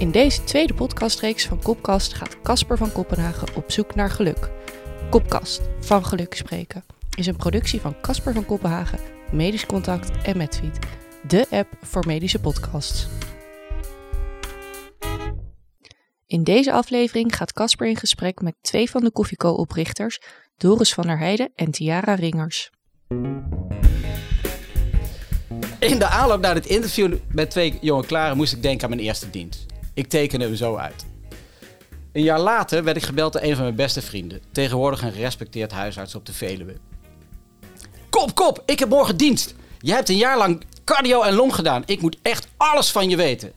[0.00, 4.50] In deze tweede podcastreeks van Kopkast gaat Casper van Kopenhagen op zoek naar geluk.
[5.10, 6.84] Kopkast, van geluk spreken,
[7.16, 8.98] is een productie van Casper van Kopenhagen,
[9.32, 10.78] Medisch Contact en Medfeed,
[11.26, 13.08] de app voor medische podcasts.
[16.26, 20.20] In deze aflevering gaat Casper in gesprek met twee van de Koffieco-oprichters,
[20.56, 22.70] Doris van der Heijden en Tiara Ringers.
[25.78, 29.02] In de aanloop naar dit interview met twee jonge klaren moest ik denken aan mijn
[29.02, 29.69] eerste dienst.
[30.00, 31.06] Ik tekende hem zo uit.
[32.12, 35.72] Een jaar later werd ik gebeld door een van mijn beste vrienden, tegenwoordig een gerespecteerd
[35.72, 36.76] huisarts op de Veluwe.
[38.10, 39.54] Kop, kop, ik heb morgen dienst.
[39.78, 41.82] Jij hebt een jaar lang cardio en long gedaan.
[41.86, 43.52] Ik moet echt alles van je weten.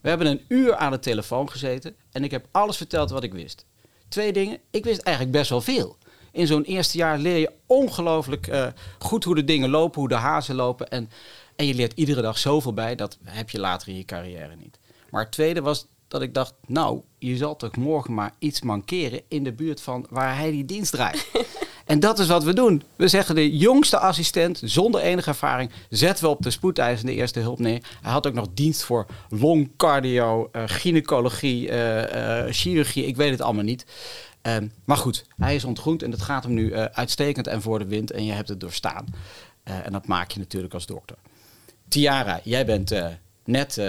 [0.00, 3.32] We hebben een uur aan de telefoon gezeten en ik heb alles verteld wat ik
[3.32, 3.66] wist.
[4.08, 5.96] Twee dingen, ik wist eigenlijk best wel veel.
[6.32, 8.66] In zo'n eerste jaar leer je ongelooflijk uh,
[8.98, 10.88] goed hoe de dingen lopen, hoe de hazen lopen.
[10.88, 11.10] En,
[11.56, 14.78] en je leert iedere dag zoveel bij, dat heb je later in je carrière niet.
[15.12, 19.22] Maar het tweede was dat ik dacht, nou, je zal toch morgen maar iets mankeren
[19.28, 21.30] in de buurt van waar hij die dienst draait.
[21.84, 22.82] en dat is wat we doen.
[22.96, 27.58] We zeggen de jongste assistent, zonder enige ervaring, zetten we op de spoedeisende eerste hulp
[27.58, 27.82] neer.
[28.02, 33.40] Hij had ook nog dienst voor longcardio, uh, gynaecologie, uh, uh, chirurgie, ik weet het
[33.40, 33.86] allemaal niet.
[34.42, 37.86] Um, maar goed, hij is ontgroend en het gaat hem nu uitstekend en voor de
[37.86, 39.06] wind en je hebt het doorstaan.
[39.62, 41.16] en dat maak je natuurlijk als dokter.
[41.88, 42.94] Tiara, jij bent
[43.44, 43.80] net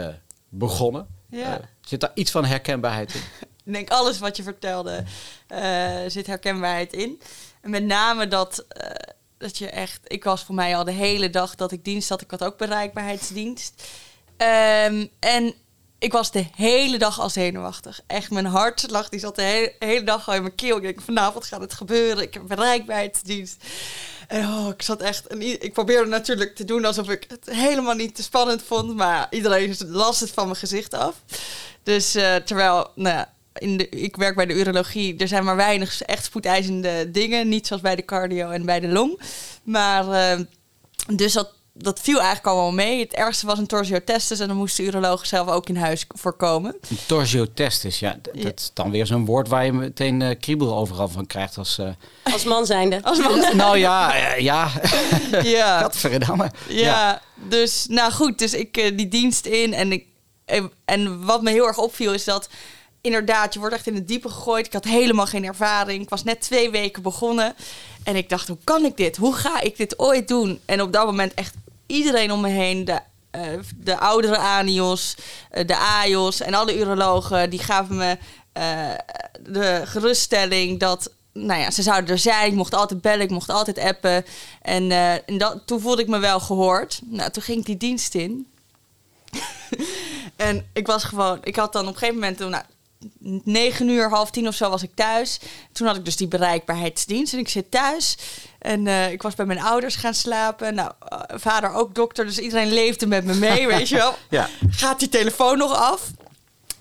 [0.50, 1.13] begonnen.
[1.34, 1.60] Ja.
[1.60, 3.22] Uh, zit daar iets van herkenbaarheid in?
[3.66, 5.04] Ik denk alles wat je vertelde
[5.52, 7.22] uh, zit herkenbaarheid in.
[7.62, 8.90] En met name dat, uh,
[9.38, 10.00] dat je echt...
[10.04, 12.22] Ik was voor mij al de hele dag dat ik dienst had.
[12.22, 13.84] Ik had ook bereikbaarheidsdienst.
[14.38, 15.54] Um, en
[16.04, 18.02] ik was de hele dag al zenuwachtig.
[18.08, 20.78] Echt, mijn hart lag, die zat de hele, hele dag al in mijn keel.
[20.78, 22.24] Ik denk, vanavond gaat het gebeuren.
[22.24, 23.64] Ik heb bereikbaarheidsdienst.
[24.28, 25.28] En oh, ik zat echt.
[25.28, 28.96] En ik probeerde natuurlijk te doen alsof ik het helemaal niet te spannend vond.
[28.96, 31.16] Maar iedereen las het van mijn gezicht af.
[31.84, 35.18] Dus uh, terwijl, nou in de, ik werk bij de urologie.
[35.18, 37.50] Er zijn maar weinig echt spoedeisende dingen.
[37.50, 39.22] Niet zoals bij de cardio en bij de long.
[39.64, 40.46] Maar uh,
[41.16, 43.00] dus dat dat viel eigenlijk allemaal mee.
[43.00, 46.76] Het ergste was een torsiotestis en dan moest de uroloog zelf ook in huis voorkomen.
[46.90, 48.18] Een torsiotestis, ja.
[48.22, 48.52] Dat ja.
[48.56, 51.78] is dan weer zo'n woord waar je meteen uh, kriebel overal van krijgt als...
[51.80, 51.90] Uh...
[52.24, 53.04] Als man zijnde.
[53.04, 53.56] Als man zijnde.
[53.56, 54.72] nou ja, uh, ja.
[55.58, 55.80] ja.
[55.80, 56.52] Gadverdamme.
[56.68, 58.40] Ja, ja, dus nou goed.
[58.40, 60.06] Dus ik die dienst in en, ik,
[60.86, 62.50] en wat me heel erg opviel is dat
[63.04, 64.66] inderdaad, je wordt echt in het diepe gegooid.
[64.66, 66.02] Ik had helemaal geen ervaring.
[66.02, 67.56] Ik was net twee weken begonnen.
[68.04, 69.18] En ik dacht, hoe kan ik dit?
[69.18, 70.60] Hoe ga ik dit ooit doen?
[70.66, 71.56] En op dat moment echt
[71.86, 73.00] iedereen om me heen, de,
[73.36, 75.16] uh, de oudere ANIOS,
[75.54, 78.18] uh, de AIOS en alle urologen, die gaven me
[78.58, 78.90] uh,
[79.50, 82.48] de geruststelling dat nou ja, ze zouden er zijn.
[82.48, 84.26] Ik mocht altijd bellen, ik mocht altijd appen.
[84.62, 87.02] En, en dat, toen voelde ik me wel gehoord.
[87.04, 88.48] Nou, toen ging ik die dienst in.
[90.36, 92.64] en ik was gewoon, ik had dan op een gegeven moment, nou,
[93.44, 95.40] negen uur, half tien of zo was ik thuis.
[95.72, 98.18] Toen had ik dus die bereikbaarheidsdienst en ik zit thuis.
[98.60, 100.74] En uh, ik was bij mijn ouders gaan slapen.
[100.74, 104.18] Nou, uh, vader ook dokter, dus iedereen leefde met me mee, weet je wel.
[104.30, 104.50] Ja.
[104.70, 106.12] Gaat die telefoon nog af?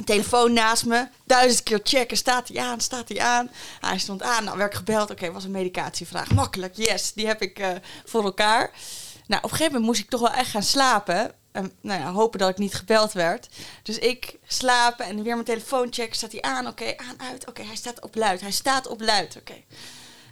[0.04, 2.16] Telefoon naast me, duizend keer checken.
[2.16, 2.80] Staat hij aan?
[2.80, 3.50] Staat hij aan?
[3.80, 4.44] Hij stond aan.
[4.44, 5.02] Nou, werd gebeld.
[5.02, 6.30] Oké, okay, was een medicatievraag.
[6.30, 7.12] Makkelijk, yes.
[7.12, 7.68] Die heb ik uh,
[8.04, 8.70] voor elkaar.
[9.26, 11.32] Nou, op een gegeven moment moest ik toch wel echt gaan slapen.
[11.52, 13.48] En, nou ja, hopen dat ik niet gebeld werd.
[13.82, 16.16] Dus ik slapen en weer mijn telefoon checken.
[16.16, 16.66] Staat hij aan?
[16.66, 17.40] Oké, okay, aan, uit.
[17.40, 18.40] Oké, okay, hij staat op luid.
[18.40, 19.36] Hij staat op luid.
[19.36, 19.50] Oké.
[19.50, 19.64] Okay.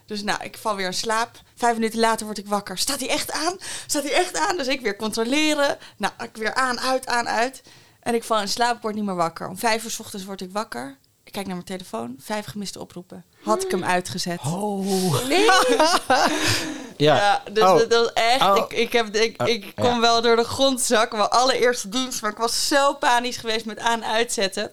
[0.06, 1.40] Dus nou, ik val weer in slaap.
[1.54, 2.78] Vijf minuten later word ik wakker.
[2.78, 3.56] Staat hij echt aan?
[3.86, 4.56] Staat hij echt aan?
[4.56, 5.78] Dus ik weer controleren.
[5.96, 7.62] Nou, ik weer aan, uit, aan, uit.
[8.00, 9.48] En ik val in slaap, word niet meer wakker.
[9.48, 10.96] Om vijf uur s ochtends word ik wakker.
[11.24, 12.16] Ik kijk naar mijn telefoon.
[12.18, 13.24] Vijf gemiste oproepen.
[13.42, 14.40] Had ik hem uitgezet.
[14.40, 15.26] Oh.
[15.28, 15.48] Nee.
[17.00, 17.16] ja.
[17.16, 17.42] ja.
[17.52, 17.78] dus oh.
[17.78, 18.42] dat was echt...
[18.42, 18.56] Oh.
[18.56, 20.00] Ik, ik, heb, ik, Oh, ik kom ja.
[20.00, 21.18] wel door de grond zakken.
[21.18, 22.22] Mijn allereerste dienst.
[22.22, 24.70] Maar ik was zo panisch geweest met aan-uitzetten.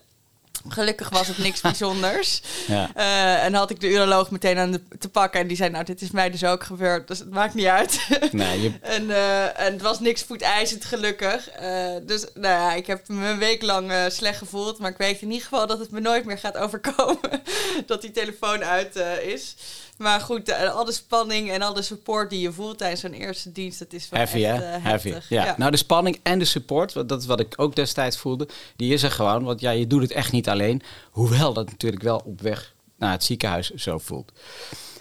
[0.67, 2.41] Gelukkig was het niks bijzonders.
[2.67, 2.89] Ja.
[2.97, 5.39] Uh, en had ik de uroloog meteen aan de, te pakken.
[5.39, 7.07] En die zei, nou, dit is mij dus ook gebeurd.
[7.07, 7.99] Dus het maakt niet uit.
[8.31, 8.71] Nee, je...
[8.81, 11.49] en, uh, en het was niks voeteisend, gelukkig.
[11.61, 14.79] Uh, dus nou ja, ik heb me een week lang slecht gevoeld.
[14.79, 17.41] Maar ik weet in ieder geval dat het me nooit meer gaat overkomen.
[17.85, 19.55] dat die telefoon uit is.
[19.97, 23.51] Maar goed, al de spanning en al de support die je voelt tijdens zo'n eerste
[23.51, 24.77] dienst, dat is wel heavy, echt hè?
[24.77, 25.09] uh, heavy.
[25.09, 25.29] heftig.
[25.29, 25.55] Ja.
[25.57, 29.03] Nou, de spanning en de support, dat is wat ik ook destijds voelde, die is
[29.03, 29.43] er gewoon.
[29.43, 30.81] Want ja, je doet het echt niet alleen.
[31.11, 34.31] Hoewel dat natuurlijk wel op weg naar het ziekenhuis zo voelt.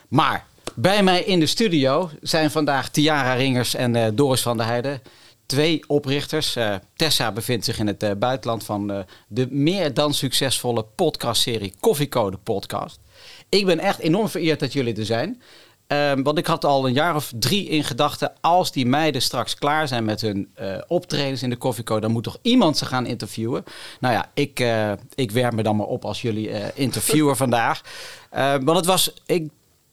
[0.08, 4.66] Maar bij mij in de studio zijn vandaag Tiara Ringers en uh, Doris van der
[4.66, 5.02] Heijden.
[5.46, 6.56] Twee oprichters.
[6.56, 12.36] Uh, Tessa bevindt zich in het uh, buitenland van de meer dan succesvolle podcastserie Koffiecode
[12.36, 12.98] Podcast.
[13.48, 15.42] Ik ben echt enorm vereerd dat jullie er zijn.
[15.86, 18.32] Ehm, want ik had al een jaar of drie in gedachten.
[18.40, 22.22] Als die meiden straks klaar zijn met hun eh, optredens in de Koffieco, dan moet
[22.22, 23.64] toch iemand ze gaan interviewen.
[24.00, 27.80] Nou ja, ik, eh, ik werp me dan maar op als jullie eh, interviewer vandaag.
[28.30, 29.48] Ehm, want het was, ik,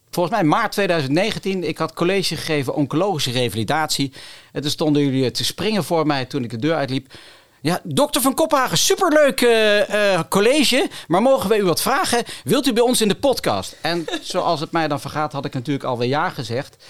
[0.10, 1.68] volgens mij maart 2019.
[1.68, 4.14] Ik had college gegeven oncologische revalidatie.
[4.52, 7.14] En toen stonden jullie te springen voor mij toen ik de deur uitliep.
[7.64, 10.90] Ja, dokter van Kophagen, superleuk eh, eh, college.
[11.08, 12.24] Maar mogen we u wat vragen?
[12.44, 13.76] Wilt u bij ons in de podcast?
[13.82, 16.84] En zoals het mij dan vergaat, had ik natuurlijk alweer ja gezegd.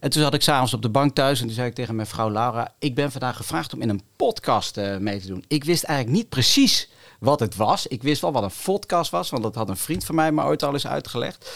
[0.00, 2.08] En toen zat ik s'avonds op de bank thuis en toen zei ik tegen mijn
[2.08, 2.72] vrouw Laura...
[2.78, 5.44] ik ben vandaag gevraagd om in een podcast eh, mee te doen.
[5.48, 6.88] Ik wist eigenlijk niet precies
[7.18, 7.86] wat het was.
[7.86, 10.44] Ik wist wel wat een podcast was, want dat had een vriend van mij me
[10.44, 11.50] ooit al eens uitgelegd.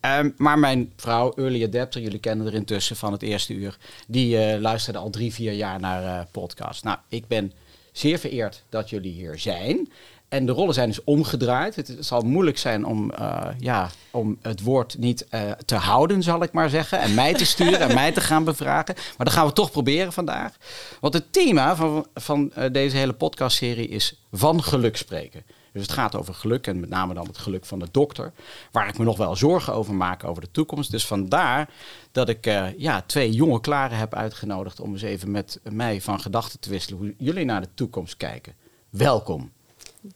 [0.00, 3.76] Ehm, maar mijn vrouw, Early Adapter, jullie kennen er intussen van het eerste uur...
[4.06, 6.82] die luisterde al drie, vier jaar naar podcasts.
[6.82, 7.52] Nou, ik ben
[7.92, 9.88] zeer vereerd dat jullie hier zijn.
[10.30, 11.76] En de rollen zijn dus omgedraaid.
[11.76, 16.42] Het zal moeilijk zijn om, uh, ja, om het woord niet uh, te houden, zal
[16.42, 17.00] ik maar zeggen.
[17.00, 18.94] En mij te sturen en mij te gaan bevragen.
[18.94, 20.56] Maar dat gaan we toch proberen vandaag.
[21.00, 25.44] Want het thema van, van uh, deze hele podcastserie is van geluk spreken.
[25.72, 28.32] Dus het gaat over geluk en met name dan het geluk van de dokter.
[28.70, 30.90] Waar ik me nog wel zorgen over maak over de toekomst.
[30.90, 31.70] Dus vandaar
[32.12, 36.20] dat ik uh, ja, twee jonge klaren heb uitgenodigd om eens even met mij van
[36.20, 38.54] gedachten te wisselen hoe jullie naar de toekomst kijken.
[38.90, 39.52] Welkom.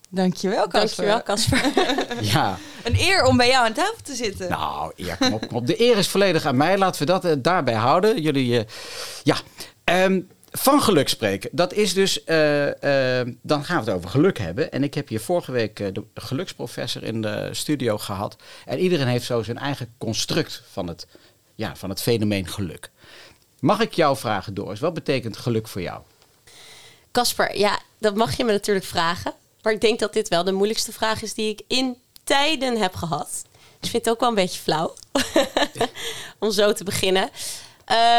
[0.08, 1.06] Dankjewel, Casper.
[1.06, 1.72] Dankjewel, Casper.
[2.34, 2.58] ja.
[2.84, 4.48] Een eer om bij jou aan tafel te zitten.
[4.50, 5.66] Nou, eer, kom op, kom op.
[5.66, 6.78] De eer is volledig aan mij.
[6.78, 8.22] Laten we dat uh, daarbij houden.
[8.22, 8.62] Jullie, uh,
[9.22, 9.36] ja.
[9.84, 10.28] Um,
[10.58, 11.50] van geluk spreken.
[11.52, 12.72] Dat is dus, uh, uh,
[13.42, 14.72] dan gaan we het over geluk hebben.
[14.72, 18.36] En ik heb hier vorige week uh, de geluksprofessor in de studio gehad.
[18.64, 21.06] En iedereen heeft zo zijn eigen construct van het,
[21.54, 22.90] ja, van het fenomeen geluk.
[23.60, 26.02] Mag ik jou vragen, Doris, wat betekent geluk voor jou?
[27.12, 29.32] Casper, ja, dat mag je me natuurlijk vragen.
[29.62, 32.94] Maar ik denk dat dit wel de moeilijkste vraag is die ik in tijden heb
[32.94, 33.44] gehad.
[33.80, 34.94] Ik vind het ook wel een beetje flauw
[36.38, 37.30] om zo te beginnen.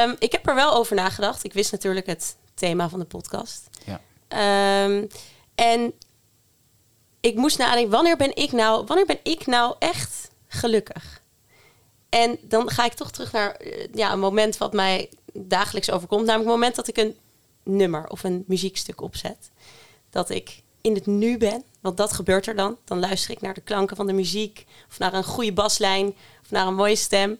[0.03, 1.43] Um, ik heb er wel over nagedacht.
[1.43, 3.69] Ik wist natuurlijk het thema van de podcast.
[3.85, 4.01] Ja.
[4.85, 5.07] Um,
[5.55, 5.93] en
[7.19, 11.21] ik moest nadenken, wanneer ben ik nou, wanneer ben ik nou echt gelukkig?
[12.09, 13.61] En dan ga ik toch terug naar
[13.93, 16.25] ja, een moment wat mij dagelijks overkomt.
[16.25, 17.17] Namelijk het moment dat ik een
[17.63, 19.49] nummer of een muziekstuk opzet.
[20.09, 21.63] Dat ik in het nu ben.
[21.81, 22.77] Want dat gebeurt er dan.
[22.85, 24.65] Dan luister ik naar de klanken van de muziek.
[24.89, 26.15] Of naar een goede baslijn.
[26.43, 27.39] Of naar een mooie stem.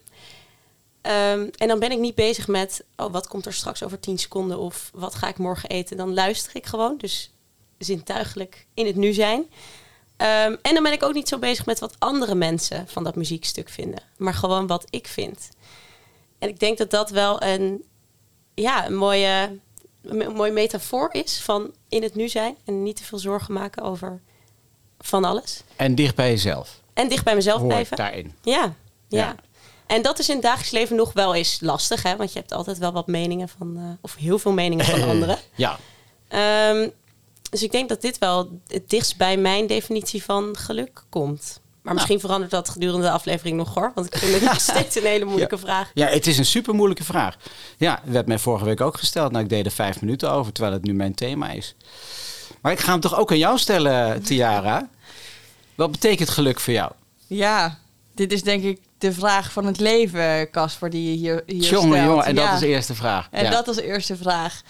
[1.07, 4.17] Um, en dan ben ik niet bezig met, oh, wat komt er straks over 10
[4.17, 5.97] seconden of wat ga ik morgen eten.
[5.97, 7.31] Dan luister ik gewoon, dus
[7.77, 9.39] zintuigelijk in het nu zijn.
[9.39, 13.15] Um, en dan ben ik ook niet zo bezig met wat andere mensen van dat
[13.15, 15.49] muziekstuk vinden, maar gewoon wat ik vind.
[16.39, 17.83] En ik denk dat dat wel een,
[18.53, 19.59] ja, een mooie,
[20.01, 23.83] een mooie metafoor is van in het nu zijn en niet te veel zorgen maken
[23.83, 24.21] over
[24.99, 25.61] van alles.
[25.75, 26.81] En dicht bij jezelf.
[26.93, 27.97] En dicht bij mezelf Hoort blijven.
[27.97, 28.35] daarin.
[28.41, 28.73] Ja,
[29.07, 29.19] ja.
[29.19, 29.35] Ja.
[29.87, 32.15] En dat is in het dagelijks leven nog wel eens lastig, hè?
[32.15, 35.37] want je hebt altijd wel wat meningen van, uh, of heel veel meningen van anderen.
[35.55, 35.79] Ja.
[36.69, 36.91] Um,
[37.49, 41.59] dus ik denk dat dit wel het dichtst bij mijn definitie van geluk komt.
[41.81, 43.91] Maar misschien verandert dat gedurende de aflevering nog hoor.
[43.95, 45.61] Want ik vind het nog steeds een hele moeilijke ja.
[45.61, 45.91] vraag.
[45.93, 47.37] Ja, het is een super moeilijke vraag.
[47.77, 49.31] Ja, werd mij vorige week ook gesteld.
[49.31, 51.75] Nou, ik deed er vijf minuten over, terwijl het nu mijn thema is.
[52.61, 54.89] Maar ik ga hem toch ook aan jou stellen, Tiara.
[55.75, 56.91] Wat betekent geluk voor jou?
[57.27, 57.79] Ja,
[58.13, 61.91] dit is denk ik de vraag van het leven, Casper, die je hier, hier jongen,
[61.91, 62.05] stelt.
[62.05, 62.45] jongen, en ja.
[62.45, 63.27] dat is de eerste vraag.
[63.31, 63.49] En ja.
[63.49, 64.61] dat als eerste vraag.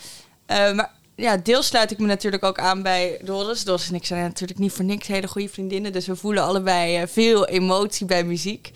[0.48, 3.64] Uh, maar ja, deels sluit ik me natuurlijk ook aan bij Doris.
[3.64, 5.92] Doris en ik zijn natuurlijk niet voor niks hele goede vriendinnen.
[5.92, 8.72] Dus we voelen allebei uh, veel emotie bij muziek.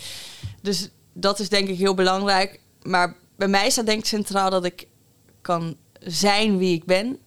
[0.62, 2.60] Dus dat is denk ik heel belangrijk.
[2.82, 4.88] Maar bij mij staat denk ik centraal dat ik
[5.42, 7.18] kan zijn wie ik ben.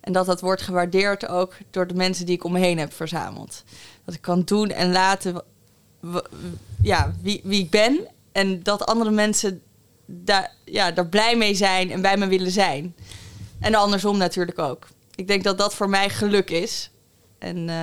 [0.00, 2.92] En dat dat wordt gewaardeerd ook door de mensen die ik om me heen heb
[2.92, 3.64] verzameld.
[4.04, 5.42] Dat ik kan doen en laten
[6.82, 8.06] ja, wie, wie ik ben.
[8.32, 9.62] En dat andere mensen
[10.06, 12.94] daar, ja, daar blij mee zijn en bij me willen zijn.
[13.60, 14.88] En andersom natuurlijk ook.
[15.14, 16.90] Ik denk dat dat voor mij geluk is.
[17.38, 17.76] En uh,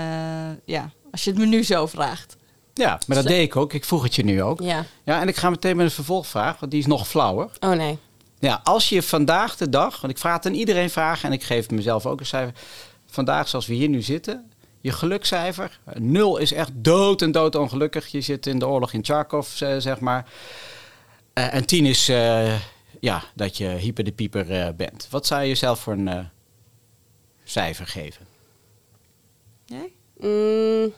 [0.66, 2.38] ja, als je het me nu zo vraagt.
[2.74, 3.74] Ja, maar dat deed ik ook.
[3.74, 4.62] Ik vroeg het je nu ook.
[4.62, 4.86] Ja.
[5.04, 7.50] ja en ik ga meteen met een vervolgvraag, want die is nog flauwer.
[7.60, 7.98] Oh nee.
[8.40, 11.44] Ja, als je vandaag de dag, want ik vraag het aan iedereen vragen en ik
[11.44, 12.54] geef mezelf ook een cijfer.
[13.06, 14.49] Vandaag, zoals we hier nu zitten,
[14.82, 15.80] je gelukcijfer.
[15.94, 18.08] Nul is echt dood en dood ongelukkig.
[18.08, 20.30] Je zit in de oorlog in Charkov, zeg maar.
[21.34, 22.60] Uh, en tien is uh,
[23.00, 25.08] ja, dat je hyper de pieper bent.
[25.10, 26.30] Wat zou je jezelf voor een
[27.44, 28.26] cijfer geven?
[29.66, 29.94] Jij?
[30.18, 30.94] Mm,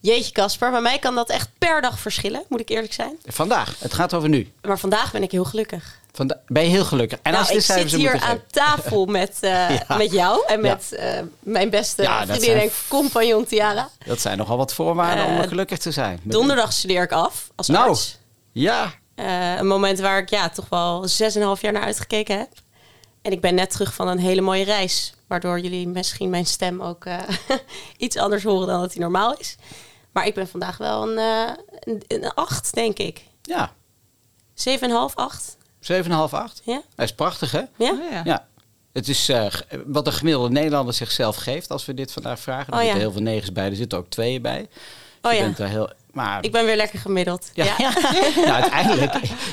[0.00, 3.18] jeetje Casper, bij mij kan dat echt per dag verschillen, moet ik eerlijk zijn.
[3.26, 4.52] Vandaag, het gaat over nu.
[4.62, 6.02] Maar vandaag ben ik heel gelukkig.
[6.14, 7.18] Vanda ben je heel gelukkig.
[7.22, 9.96] En nou, als ik zit hier aan tafel met, uh, ja.
[9.96, 11.18] met jou en met ja.
[11.18, 12.60] uh, mijn beste ja, vriendin zijn...
[12.60, 13.88] en compagnon Tiara.
[14.06, 16.20] Dat zijn nogal wat voorwaarden uh, om gelukkig te zijn.
[16.22, 18.18] Donderdag studeer ik af als nou, arts.
[18.52, 22.48] Ja, Eh, een moment waar ik ja, toch wel 6,5 jaar naar uitgekeken heb.
[23.22, 25.13] En ik ben net terug van een hele mooie reis.
[25.26, 27.18] Waardoor jullie misschien mijn stem ook eh,
[27.96, 29.56] iets anders horen dan dat die normaal is.
[30.12, 33.24] Maar ik ben vandaag wel een, eh een, een 8, denk ik.
[33.42, 33.72] Ja,
[34.54, 35.56] 7,5, 8.
[35.92, 36.60] 7,5, 8.
[36.64, 36.82] Ja?
[36.96, 37.62] Hij is prachtig, hè?
[37.76, 37.90] Ja?
[37.90, 38.20] Oh, ja.
[38.24, 38.46] Ja.
[38.92, 39.46] Het is eh,
[39.86, 42.66] wat de gemiddelde Nederlander zichzelf geeft als we dit vandaag vragen.
[42.66, 43.04] Er Oh, zitten ja.
[43.04, 44.68] heel veel negens bij, er zitten ook tweeën bij.
[45.26, 45.44] Oh je ja.
[45.44, 45.90] bent er heel...
[46.12, 47.50] Maar Ik ben weer lekker gemiddeld.
[47.54, 47.74] Ja, Ja.
[47.78, 47.92] ja.
[48.60, 49.12] uiteindelijk,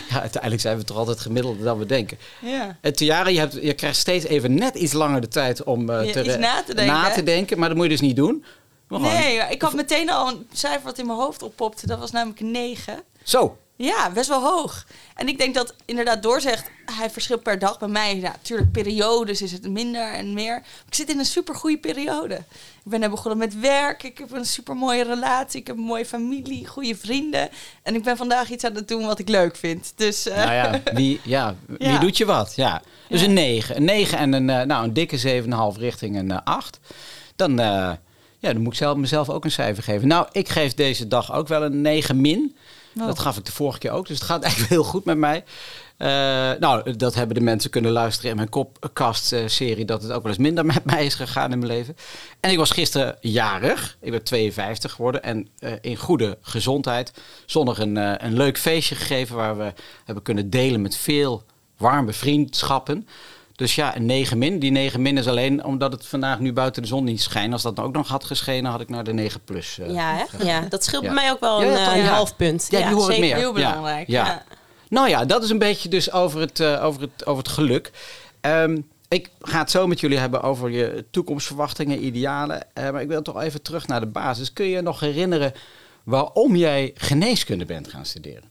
[0.09, 2.17] ja, uiteindelijk zijn we toch altijd gemiddelder dan we denken.
[2.41, 2.77] Ja.
[2.81, 6.05] En Tiara, je, hebt, je krijgt steeds even net iets langer de tijd om eh,
[6.05, 6.93] Ja, te, iets na te denken.
[6.95, 8.45] na te denken, maar dat moet je dus niet doen.
[8.87, 11.87] Maar gewoon- Nee, ik had meteen al een cijfer wat in mijn hoofd oppopte.
[11.87, 13.03] Dat was namelijk een 9.
[13.23, 14.85] Zo, Ja, best wel hoog.
[15.15, 18.15] En ik denk dat inderdaad doorzegt, hij verschilt per dag bij mij.
[18.15, 20.55] Ja, natuurlijk, periodes is het minder en meer.
[20.87, 22.35] Ik zit in een super goede periode.
[22.83, 24.03] Ik ben begonnen met werk.
[24.03, 25.59] Ik heb een super mooie relatie.
[25.59, 27.49] Ik heb een mooie familie, goede vrienden.
[27.83, 29.93] En ik ben vandaag iets aan het doen wat ik leuk vind.
[29.95, 31.99] Dus eh, nou ja, wie, ja, wie Ja.
[31.99, 32.53] doet je wat?
[32.55, 32.81] Ja.
[33.09, 33.75] Dus een 9.
[33.75, 36.79] Een 9 en een, eh, nou, een dikke 7,5 richting een eh, 8.
[37.35, 37.65] Dan, eh,
[38.39, 40.07] ja, dan moet ik zelf, mezelf ook een cijfer geven.
[40.07, 42.55] Nou, ik geef deze dag ook wel een 9 min.
[42.99, 43.05] Oh.
[43.05, 45.43] Dat gaf ik de vorige keer ook, dus het gaat eigenlijk heel goed met mij.
[46.01, 46.07] Eh,
[46.59, 49.85] nou, dat hebben de mensen kunnen luisteren in mijn Kopkast-serie...
[49.85, 51.95] dat het ook wel eens minder met mij is gegaan in mijn leven.
[52.39, 53.97] En ik was gisteren jarig.
[53.99, 57.13] Ik ben 52 geworden en eh, in goede gezondheid.
[57.45, 59.35] Zondag een, eh, een leuk feestje gegeven...
[59.35, 59.73] waar we
[60.05, 61.43] hebben kunnen delen met veel
[61.77, 63.07] warme vriendschappen.
[63.61, 64.59] Dus ja, een 9 min.
[64.59, 67.53] Die 9 min is alleen omdat het vandaag nu buiten de zon niet schijnt.
[67.53, 70.15] Als dat nou ook nog had geschenen, had ik naar de 9 plus eh, Ja,
[70.15, 70.45] hè?
[70.45, 71.13] ja, dat scheelt Ja.
[71.13, 72.11] bij mij ook wel Ja, een, ja, eh, een ja.
[72.13, 72.67] half punt.
[72.69, 73.19] Ja, die hoor zeker.
[73.21, 73.35] meer.
[73.35, 74.07] heel Ja, belangrijk.
[74.07, 74.25] ja.
[74.25, 74.43] Ja.
[74.89, 77.91] Nou ja, dat is een beetje dus over het, eh, over het, over het geluk.
[78.41, 78.77] Ehm,
[79.07, 82.63] ik ga het zo met jullie hebben over je toekomstverwachtingen, idealen.
[82.73, 84.53] Eh, maar ik wil toch even terug naar de basis.
[84.53, 85.53] Kun je je nog herinneren
[86.03, 88.43] waarom jij geneeskunde bent gaan studeren?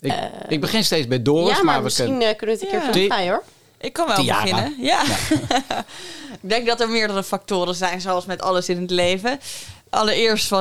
[0.00, 0.14] Ik,
[0.48, 2.36] ik begin steeds bij Doris, ja, maar, we misschien kunnen...
[2.36, 2.84] kunnen we het een Ja.
[2.84, 3.42] keer terugdraaien hoor.
[3.80, 4.42] Ik kan wel Tiara.
[4.42, 4.74] beginnen.
[4.78, 5.02] Ja.
[6.42, 9.40] ik denk dat er meerdere factoren zijn, zoals met alles in het leven.
[9.90, 10.52] Allereerst,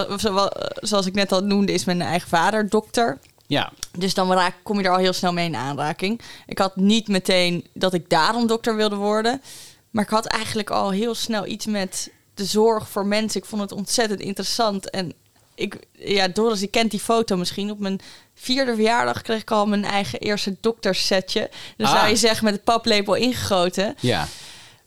[0.82, 3.20] zoals ik net al noemde, is mijn eigen vader dokter.
[3.48, 6.22] Ja, Dus dan raak, kom je er al heel snel mee in aanraking.
[6.46, 9.42] Ik had niet meteen dat ik daarom dokter wilde worden.
[9.90, 13.42] Maar ik had eigenlijk al heel snel iets met de zorg voor mensen.
[13.42, 14.90] Ik vond het ontzettend interessant.
[14.90, 15.14] En
[15.60, 17.72] ik, ja, Doris, die kent die foto misschien.
[17.72, 18.00] Op mijn
[18.34, 21.50] vierde verjaardag kreeg ik al mijn eigen eerste doktersetje.
[21.78, 21.94] Dan Ah.
[21.94, 23.96] zou je zeggen met het paplepel ingegoten.
[24.00, 24.28] ja.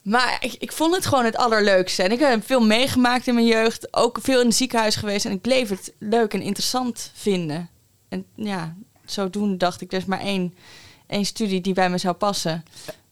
[0.01, 2.03] Maar ik, ik vond het gewoon het allerleukste.
[2.03, 3.93] En ik heb veel meegemaakt in mijn jeugd.
[3.95, 5.25] Ook veel in het ziekenhuis geweest.
[5.25, 7.69] En ik bleef het leuk en interessant vinden.
[8.09, 8.75] En ja,
[9.05, 10.55] zodoende dacht ik, er is maar één,
[11.07, 12.63] één studie die bij me zou passen.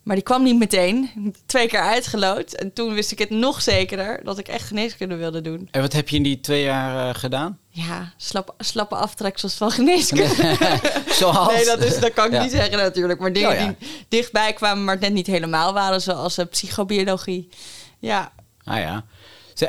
[0.04, 1.10] Maar die kwam niet meteen.
[1.46, 2.54] Twee keer uitgeloot.
[2.54, 5.68] En toen wist ik het nog zekerder dat ik echt geneeskunde wilde doen.
[5.72, 7.60] En wat heb je in die twee jaar eh, gedaan?
[7.70, 10.56] Ja, slap, slappe aftreksels van geneeskunde.
[11.20, 11.54] Zoals...
[11.54, 12.42] Nee, dat, is, dat kan ik Ja.
[12.42, 13.20] niet zeggen natuurlijk.
[13.20, 13.66] Maar dingen Oh, ja.
[13.80, 16.02] die dichtbij kwamen, maar net niet helemaal waren.
[16.02, 17.50] Zoals eh, psychobiologie.
[18.00, 18.32] Ja,
[18.64, 19.06] Ah ja.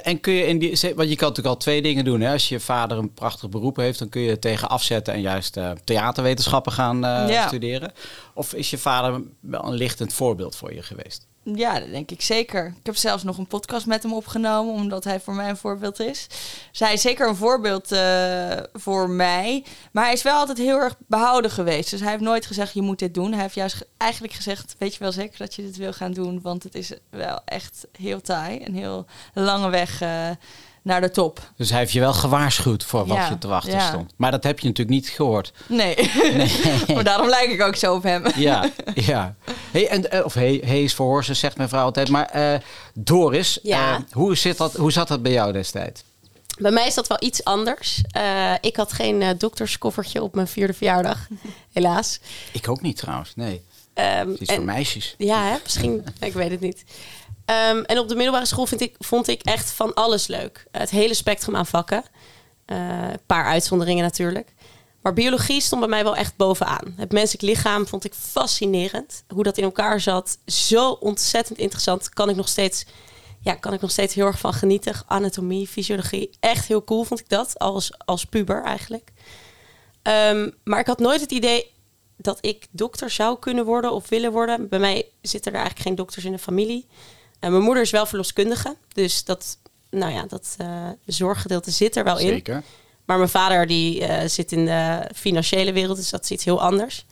[0.00, 2.20] En kun je in die, want je kan natuurlijk al twee dingen doen.
[2.20, 2.32] Hè?
[2.32, 5.56] Als je vader een prachtig beroep heeft, dan kun je het tegen afzetten en juist
[5.56, 7.46] eh, theaterwetenschappen gaan eh, Ja.
[7.46, 7.92] studeren.
[8.34, 11.26] Of is je vader wel een lichtend voorbeeld voor je geweest?
[11.44, 12.66] Ja, dat denk ik zeker.
[12.66, 16.00] Ik heb zelfs nog een podcast met hem opgenomen, omdat hij voor mij een voorbeeld
[16.00, 16.26] is.
[16.70, 19.64] Dus hij is zeker een voorbeeld eh, voor mij.
[19.92, 21.90] Maar hij is wel altijd heel erg behouden geweest.
[21.90, 23.32] Dus hij heeft nooit gezegd, je moet dit doen.
[23.32, 26.12] Hij heeft juist ge- eigenlijk gezegd, weet je wel zeker dat je dit wil gaan
[26.12, 26.40] doen?
[26.42, 28.64] Want het is wel echt heel taai.
[28.64, 30.28] Een heel lange weg eh,
[30.82, 31.40] naar de top.
[31.56, 33.88] Dus hij heeft je wel gewaarschuwd voor wat Ja, je te wachten ja.
[33.88, 34.12] stond.
[34.16, 35.52] Maar dat heb je natuurlijk niet gehoord.
[35.66, 35.96] Nee,
[36.94, 38.24] maar daarom lijk ik ook zo op hem.
[38.36, 39.34] Ja, ja.
[39.70, 42.08] Hey, en, eh, of hey, hey is voor horses, zegt mijn vrouw altijd.
[42.08, 42.58] Maar eh,
[42.94, 43.94] Doris, Ja.
[43.94, 46.02] eh, hoe, zit dat, hoe zat dat bij jou destijds?
[46.58, 48.00] Bij mij is dat wel iets anders.
[48.10, 51.28] Eh, ik had geen eh, dokterskoffertje op mijn vierde verjaardag,
[51.72, 52.20] helaas.
[52.52, 53.62] Ik ook niet trouwens, nee.
[53.94, 55.14] Ehm, Het is en- voor meisjes.
[55.18, 55.56] Ja, hè?
[55.62, 56.04] misschien.
[56.20, 56.84] ik weet het niet.
[57.52, 60.66] Ehm, en op de middelbare school vind ik, vond ik echt van alles leuk.
[60.70, 62.04] Het hele spectrum aan vakken.
[62.64, 62.76] Eh,
[63.10, 64.54] Een paar uitzonderingen natuurlijk.
[65.02, 66.94] Maar biologie stond bij mij wel echt bovenaan.
[66.96, 69.24] Het menselijk lichaam vond ik fascinerend.
[69.28, 70.38] Hoe dat in elkaar zat.
[70.46, 72.08] Zo ontzettend interessant.
[72.08, 72.84] Kan ik nog steeds,
[73.40, 74.94] ja, kan ik nog steeds heel erg van genieten.
[75.06, 76.30] Anatomie, fysiologie.
[76.40, 77.58] Echt heel cool vond ik dat.
[77.58, 79.12] Als, als puber eigenlijk.
[80.02, 81.70] Ehm, maar ik had nooit het idee
[82.16, 84.68] dat ik dokter zou kunnen worden of willen worden.
[84.68, 86.86] Bij mij zitten er eigenlijk geen dokters in de familie.
[87.42, 88.76] En mijn moeder is wel verloskundige.
[88.92, 89.58] Dus dat,
[89.90, 92.26] nou ja, dat eh, zorggedeelte zit er wel in.
[92.26, 92.62] Zeker.
[93.04, 96.60] Maar mijn vader die eh, zit in de financiële wereld, dus dat is iets heel
[96.60, 97.06] anders.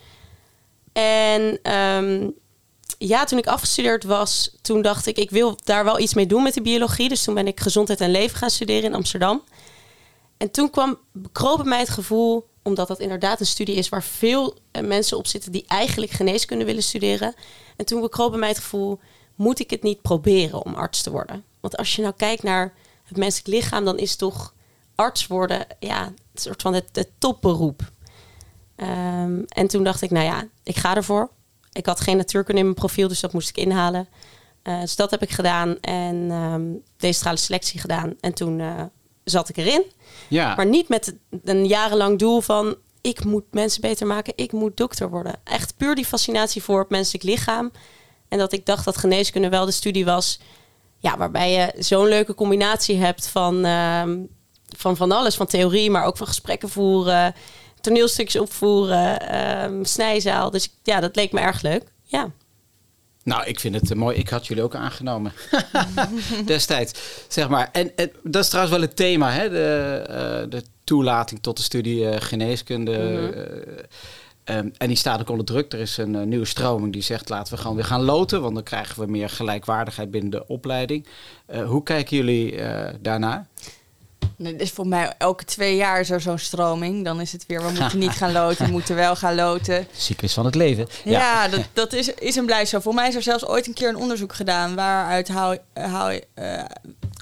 [0.93, 2.31] En ehm,
[2.99, 6.43] ja, toen ik afgestudeerd was, toen dacht ik, ik wil daar wel iets mee doen
[6.43, 7.09] met de biologie.
[7.09, 9.43] Dus toen ben ik gezondheid en leven gaan studeren in Amsterdam.
[10.37, 14.03] En toen kwam, bekroop bij mij het gevoel, Omdat dat inderdaad een studie is waar
[14.03, 17.35] veel eh, mensen op zitten die eigenlijk geneeskunde willen studeren.
[17.77, 18.99] En toen bekroop bij mij het gevoel,
[19.41, 21.45] moet ik het niet proberen om arts te worden?
[21.61, 24.55] Want als je nou kijkt naar het menselijk lichaam, dan is toch
[24.95, 27.93] arts worden ja, een soort van het, het topberoep.
[28.77, 31.31] Ehm, en toen dacht ik, nou ja, ik ga ervoor.
[31.73, 34.09] Ik had geen natuurkunde in mijn profiel, dus dat moest ik inhalen.
[34.63, 36.63] Eh, dus dat heb ik gedaan en ehm
[36.97, 38.15] decentrale selectie gedaan.
[38.21, 38.83] En toen eh,
[39.25, 39.85] zat ik erin.
[40.29, 40.55] Ja.
[40.55, 42.77] Maar niet met een jarenlang doel van...
[43.01, 45.35] ik moet mensen beter maken, ik moet dokter worden.
[45.45, 47.71] Echt puur die fascinatie voor het menselijk lichaam.
[48.31, 50.41] En dat ik dacht dat geneeskunde wel de studie was...
[50.99, 54.19] Ja, waarbij je zo'n leuke combinatie hebt van, ehm,
[54.77, 55.35] van van alles.
[55.35, 57.35] Van theorie, maar ook van gesprekken voeren...
[57.81, 60.51] toneelstukjes opvoeren, ehm, snijzaal.
[60.51, 61.83] Dus ja, dat leek me erg leuk.
[62.03, 62.31] Ja.
[63.23, 64.17] Nou, ik vind het eh, mooi.
[64.17, 65.33] Ik had jullie ook aangenomen
[66.45, 67.69] destijds, zeg maar.
[67.73, 69.49] En, en dat is trouwens wel het thema, hè?
[69.49, 72.93] De, eh, de toelating tot de studie eh, geneeskunde.
[72.97, 73.85] eh,
[74.45, 75.73] ehm, en die staat ook onder druk.
[75.73, 78.55] Er is een eh, nieuwe stroming die zegt: laten we gewoon weer gaan loten, want
[78.55, 81.07] dan krijgen we meer gelijkwaardigheid binnen de opleiding.
[81.47, 83.47] Eh, hoe kijken jullie eh, daarnaar?
[84.37, 87.05] Dit is voor mij elke twee jaar zo zo'n stroming.
[87.05, 89.87] Dan is het weer, we moeten niet gaan loten, we moeten wel gaan loten.
[89.93, 90.87] Cyclus van het leven.
[91.05, 92.81] Ja, dat, dat is, is en blijft zo.
[92.81, 96.21] Voor mij is er zelfs ooit een keer een onderzoek gedaan waaruit hou, hou,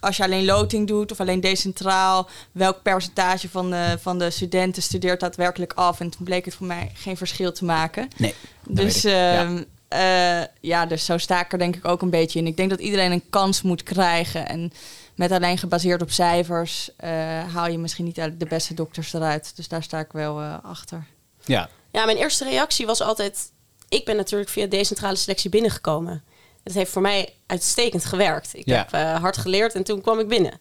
[0.00, 4.83] als je alleen loting doet of alleen decentraal, welk percentage van de, van de studenten
[4.83, 6.00] studeert daadwerkelijk af.
[6.00, 8.09] En toen bleek het voor mij geen verschil te maken.
[8.17, 8.35] Nee.
[8.69, 9.21] Dus weet ik.
[9.21, 9.45] Ja.
[9.45, 12.47] ehm, eh, ja, dus zo sta ik er denk ik ook een beetje in.
[12.47, 14.49] Ik denk dat iedereen een kans moet krijgen.
[14.49, 14.73] En
[15.14, 17.11] met alleen gebaseerd op cijfers eh,
[17.55, 19.57] haal je misschien niet de beste dokters eruit.
[19.57, 21.07] Dus daar sta ik wel eh, achter.
[21.45, 21.69] ja.
[21.93, 23.52] Ja, mijn eerste reactie was altijd...
[23.88, 26.23] Ik ben natuurlijk via decentrale selectie binnengekomen.
[26.68, 28.54] Het heeft voor mij uitstekend gewerkt.
[28.54, 28.76] Ik Ja.
[28.76, 30.60] heb eh, hard geleerd en toen kwam ik binnen.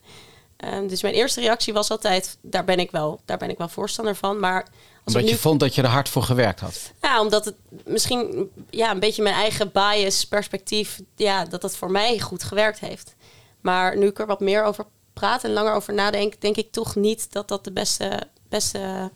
[0.57, 2.37] Ehm, dus mijn eerste reactie was altijd...
[2.41, 4.39] Daar ben ik wel, daar ben ik wel voorstander van.
[4.39, 4.67] Maar
[5.05, 6.91] Omdat je vond dat je er hard voor gewerkt had.
[7.01, 10.99] ja, omdat het misschien ja, een beetje mijn eigen bias, perspectief...
[11.15, 13.15] Ja, dat dat voor mij goed gewerkt heeft.
[13.61, 16.41] Maar nu ik er wat meer over praat en langer over nadenk...
[16.41, 19.11] denk ik toch niet dat dat de beste, beste,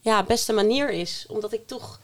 [0.00, 1.26] ja, beste manier is.
[1.28, 2.00] Omdat ik toch...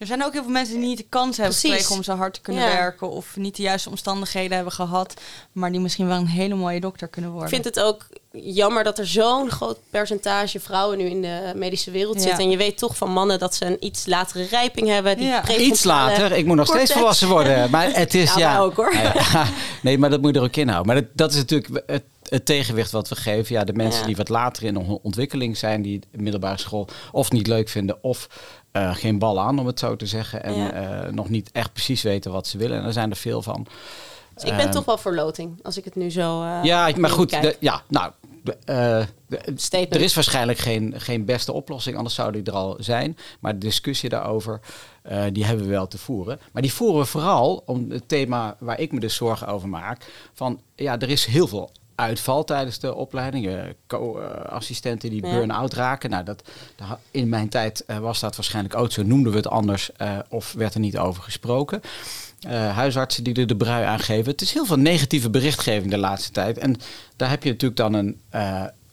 [0.00, 1.70] Er zijn ook heel veel mensen die niet de kans hebben Precies.
[1.70, 2.72] gekregen om zo hard te kunnen Ja.
[2.72, 3.10] werken.
[3.10, 5.14] Of niet de juiste omstandigheden hebben gehad.
[5.52, 7.54] Maar die misschien wel een hele mooie dokter kunnen Ik worden.
[7.54, 12.16] vind het ook jammer dat er zo'n groot percentage vrouwen nu in de medische wereld
[12.16, 12.28] Ja.
[12.28, 12.38] zit.
[12.38, 15.16] En je weet toch van mannen dat ze een iets latere rijping hebben.
[15.16, 15.48] Die Ja.
[15.58, 16.32] Iets later.
[16.32, 16.98] Ik moet nog steeds cortex.
[16.98, 17.70] volwassen worden.
[17.70, 18.94] Maar het is Ja, ook, hoor.
[19.82, 20.92] Nee, maar dat moet je er ook in houden.
[20.94, 23.54] Maar dat, dat is natuurlijk het, het tegenwicht wat we geven.
[23.54, 24.06] Ja, de mensen Ja.
[24.06, 27.98] die wat later in de ontwikkeling zijn, die de middelbare school of niet leuk vinden
[28.02, 28.28] of
[28.72, 30.42] eh, geen bal aan, om het zo te zeggen.
[30.42, 30.72] En Ja.
[30.72, 32.78] eh, nog niet echt precies weten wat ze willen.
[32.78, 33.66] En er zijn er veel van.
[34.34, 36.42] Dus ik ben Ehm, toch wel voor loting, als ik het nu zo.
[36.42, 37.30] eh, ja, maar goed.
[37.30, 38.12] de- ja, nou.
[38.44, 38.98] de- eh,
[39.92, 43.16] er is waarschijnlijk geen, geen beste oplossing, anders zou die er al zijn.
[43.40, 44.60] Maar de discussie daarover,
[45.02, 46.40] eh, die hebben we wel te voeren.
[46.52, 50.06] Maar die voeren we vooral om het thema waar ik me dus zorgen over maak.
[50.32, 51.70] Van ja, er is heel veel
[52.00, 53.46] uitval tijdens de opleiding.
[53.48, 55.32] Eh, Co-assistenten die Ja.
[55.32, 56.10] burn-out raken.
[56.10, 56.42] Nou, dat,
[57.10, 59.02] in mijn tijd eh, was dat waarschijnlijk ook zo.
[59.02, 61.80] Noemden we het anders eh, of werd er niet over gesproken.
[62.40, 64.30] Eh, huisartsen die er de brui aan geven.
[64.30, 66.58] Het is heel veel negatieve berichtgeving de laatste tijd.
[66.58, 66.76] En
[67.16, 68.20] daar heb je natuurlijk dan een,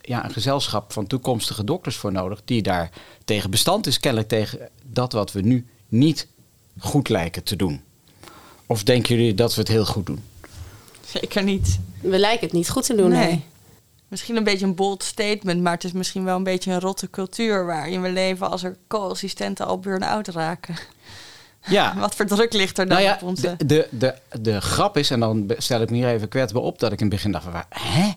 [0.00, 2.40] ja, een gezelschap van toekomstige dokters voor nodig.
[2.44, 2.90] Die daar
[3.24, 4.00] tegen bestand is.
[4.00, 6.26] Kennelijk tegen dat wat we nu niet
[6.78, 7.80] goed lijken te doen.
[8.66, 10.22] Of denken jullie dat we het heel goed doen?
[11.08, 11.78] Zeker niet.
[12.00, 13.10] We lijken het niet goed te doen.
[13.10, 13.44] nee.
[14.08, 17.10] Misschien een beetje een bold statement, maar het is misschien wel een beetje een rotte
[17.10, 20.76] cultuur waarin we leven als er co-assistenten al burn-out raken.
[21.66, 23.54] Ja, Wat voor druk ligt er dan nou ja, op onze...
[23.56, 26.78] de, de, de, de grap is, en dan stel ik me hier even kwetsbaar op,
[26.78, 28.12] dat ik in het begin dacht van, hè?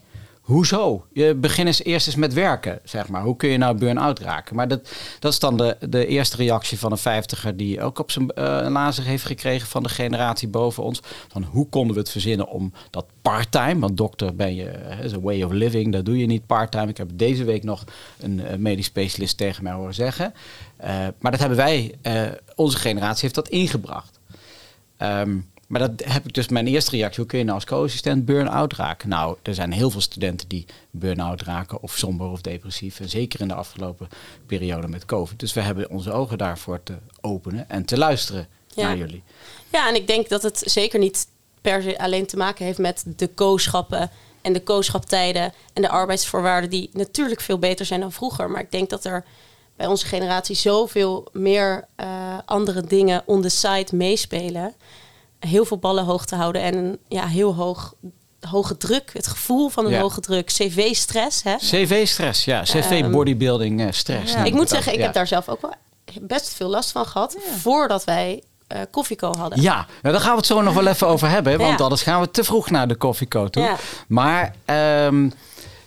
[0.51, 1.05] Hoezo?
[1.13, 3.21] Je begin eens eerst eens met werken, zeg maar.
[3.21, 4.55] Hoe kun je nou burn-out raken?
[4.55, 8.11] Maar dat, dat is dan de, de eerste reactie van een vijftiger die ook op
[8.11, 11.01] zijn eh lazer heeft gekregen van de generatie boven ons.
[11.27, 15.11] Van hoe konden we het verzinnen om dat part-time, want dokter ben je, hè, is
[15.11, 16.89] een way of living, dat doe je niet part-time.
[16.89, 17.83] Ik heb deze week nog
[18.19, 20.33] een eh, medisch specialist tegen mij horen zeggen.
[20.77, 22.23] Eh, maar dat hebben wij, eh,
[22.55, 24.19] onze generatie heeft dat ingebracht.
[24.97, 25.37] Ehm,
[25.71, 27.19] maar dat heb ik dus mijn eerste reactie.
[27.19, 29.09] Hoe kun je nou als co-assistent burn-out raken?
[29.09, 32.99] Nou, er zijn heel veel studenten die burn-out raken of somber of depressief.
[32.99, 34.09] En zeker in de afgelopen
[34.45, 35.39] periode met COVID.
[35.39, 38.87] Dus we hebben onze ogen daarvoor te openen en te luisteren Ja.
[38.87, 39.23] naar jullie.
[39.69, 41.27] Ja, en ik denk dat het zeker niet
[41.61, 44.09] per se alleen te maken heeft met de kooschappen
[44.41, 48.49] en de kooschaptijden en de arbeidsvoorwaarden die natuurlijk veel beter zijn dan vroeger.
[48.49, 49.25] Maar ik denk dat er
[49.75, 54.73] bij onze generatie zoveel meer eh, andere dingen on the side meespelen.
[55.47, 57.93] Heel veel ballen hoog te houden en een ja, heel hoog
[58.49, 59.99] hoge druk, het gevoel van een Ja.
[60.01, 61.43] hoge druk, cv-stress.
[61.43, 61.55] Hè?
[61.57, 62.61] CV-stress, ja.
[62.61, 64.33] CV Ehm, bodybuilding eh, stress.
[64.33, 64.43] ja.
[64.43, 65.03] Ik moet zeggen, ik Ja.
[65.05, 65.73] heb daar zelf ook wel
[66.21, 69.61] best veel last van gehad voordat wij eh Koffieco hadden.
[69.61, 71.57] Ja, nou, daar gaan we het zo nog wel even over hebben.
[71.57, 71.83] Want Ja.
[71.83, 73.63] anders gaan we te vroeg naar de koffieco toe.
[73.63, 73.75] Ja.
[74.07, 75.29] Maar ehm,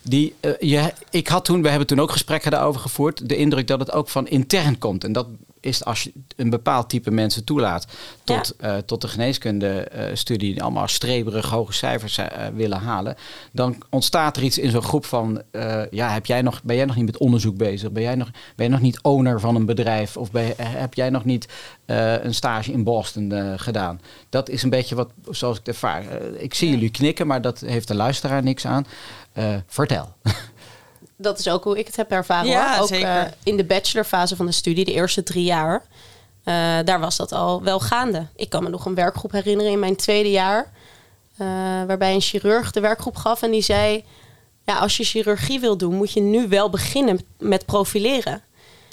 [0.02, 3.28] die, eh, je, ik had toen, we hebben toen ook gesprekken daarover gevoerd.
[3.28, 5.04] De indruk dat het ook van intern komt.
[5.04, 5.26] En dat
[5.64, 7.86] is als je een bepaald type mensen toelaat
[8.24, 13.16] tot, eh, tot de geneeskunde-studie, die allemaal streberig hoge cijfers eh, willen halen.
[13.52, 16.84] Dan ontstaat er iets in zo'n groep van: eh, ja, heb jij nog, ben jij
[16.84, 17.92] nog niet met onderzoek bezig?
[17.92, 20.16] Ben jij nog, ben je nog niet owner van een bedrijf?
[20.16, 21.48] Of ben heb jij nog niet
[21.86, 24.00] eh, een stage in Boston eh, gedaan?
[24.28, 26.08] Dat is een beetje wat, zoals ik het ervaar.
[26.08, 28.86] Eh, ik zie jullie knikken, maar dat heeft de luisteraar niks aan.
[29.32, 30.12] Eh, vertel.
[31.16, 32.50] Dat is ook hoe ik het heb ervaren.
[32.50, 32.82] Ja, hoor.
[32.82, 33.08] Ook zeker.
[33.08, 35.82] eh, in de bachelorfase van de studie, de eerste drie jaar,
[36.44, 38.26] eh, daar was dat al wel gaande.
[38.36, 40.72] Ik kan me nog een werkgroep herinneren in mijn tweede jaar,
[41.36, 41.46] eh,
[41.86, 44.04] waarbij een chirurg de werkgroep gaf en die zei:
[44.64, 48.42] ja, als je chirurgie wil doen, moet je nu wel beginnen met profileren.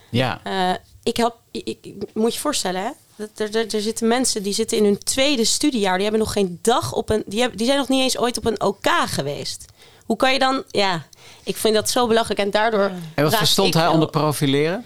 [0.10, 0.40] Ja.
[0.44, 0.70] Eh,
[1.04, 2.90] ik help, ik, ik- moet je voorstellen, hè?
[3.16, 5.94] Dat Er, er, er zitten mensen die zitten in hun tweede studiejaar.
[5.94, 7.24] Die hebben nog geen dag op een.
[7.26, 9.66] Die, hebben, die zijn nog niet eens ooit op een OK geweest.
[10.12, 10.64] Hoe kan je dan.
[10.72, 11.04] Ja,
[11.44, 12.40] ik vind dat zo belachelijk.
[12.40, 12.92] En daardoor.
[13.16, 14.86] En wat verstond hij wel- onder profileren?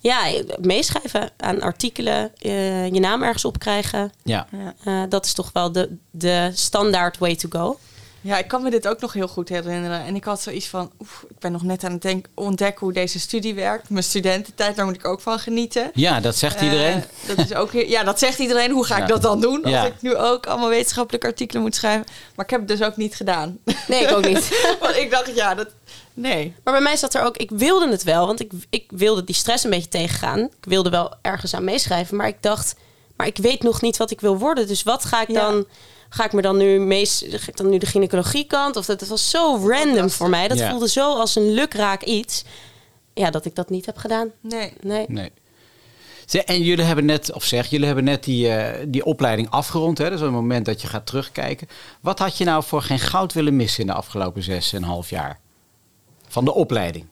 [0.00, 0.20] Ja,
[0.60, 2.32] meeschrijven aan artikelen.
[2.38, 4.12] eh, je naam ergens opkrijgen.
[4.22, 4.46] Ja.
[4.52, 4.74] Ja.
[4.84, 7.78] Eh, dat is toch wel de, de standaard way to go.
[8.28, 10.04] Ja, ik kan me dit ook nog heel goed herinneren.
[10.04, 12.92] En ik had zoiets van, oef, ik ben nog net aan het denk, ontdekken hoe
[12.92, 13.90] deze studie werkt.
[13.90, 15.90] Mijn studententijd, daar moet ik ook van genieten.
[15.94, 16.96] ja, dat zegt iedereen.
[16.96, 18.70] Eh, dat is ook, ja, dat zegt iedereen.
[18.70, 19.62] Hoe ga ik dat dan doen?
[19.62, 19.84] Als Ja.
[19.86, 22.06] ik nu ook allemaal wetenschappelijke artikelen moet schrijven.
[22.34, 23.58] Maar ik heb het dus ook niet gedaan.
[23.88, 24.62] Nee, ik ook niet.
[24.80, 25.68] Want ik dacht, ja, dat...
[26.14, 26.54] Nee.
[26.64, 29.34] Maar bij mij zat er ook, ik wilde het wel, want ik, ik wilde die
[29.34, 30.38] stress een beetje tegengaan.
[30.38, 32.74] Ik wilde wel ergens aan meeschrijven, maar ik dacht,
[33.16, 34.66] maar ik weet nog niet wat ik wil worden.
[34.66, 35.40] Dus wat ga ik Ja.
[35.50, 35.66] dan,
[36.08, 38.76] ga ik me dan nu mees, ga ik dan nu de gynaecologie kant?
[38.76, 40.48] Of dat, dat was zo random voor mij.
[40.48, 40.70] Dat Ja.
[40.70, 42.44] voelde zo als een lukraak iets.
[43.14, 44.30] Ja, dat ik dat niet heb gedaan.
[44.40, 44.72] Nee.
[44.80, 45.04] Nee.
[45.08, 45.30] Nee.
[46.26, 49.98] Zeg, En jullie hebben net, of zeg, jullie hebben net die, eh, die opleiding afgerond.
[49.98, 50.04] Hè?
[50.04, 51.68] Dat is een moment dat je gaat terugkijken.
[52.00, 54.88] Wat had je nou voor geen goud willen missen in de afgelopen zes en een
[54.88, 55.38] half jaar?
[56.28, 57.06] Van de opleiding.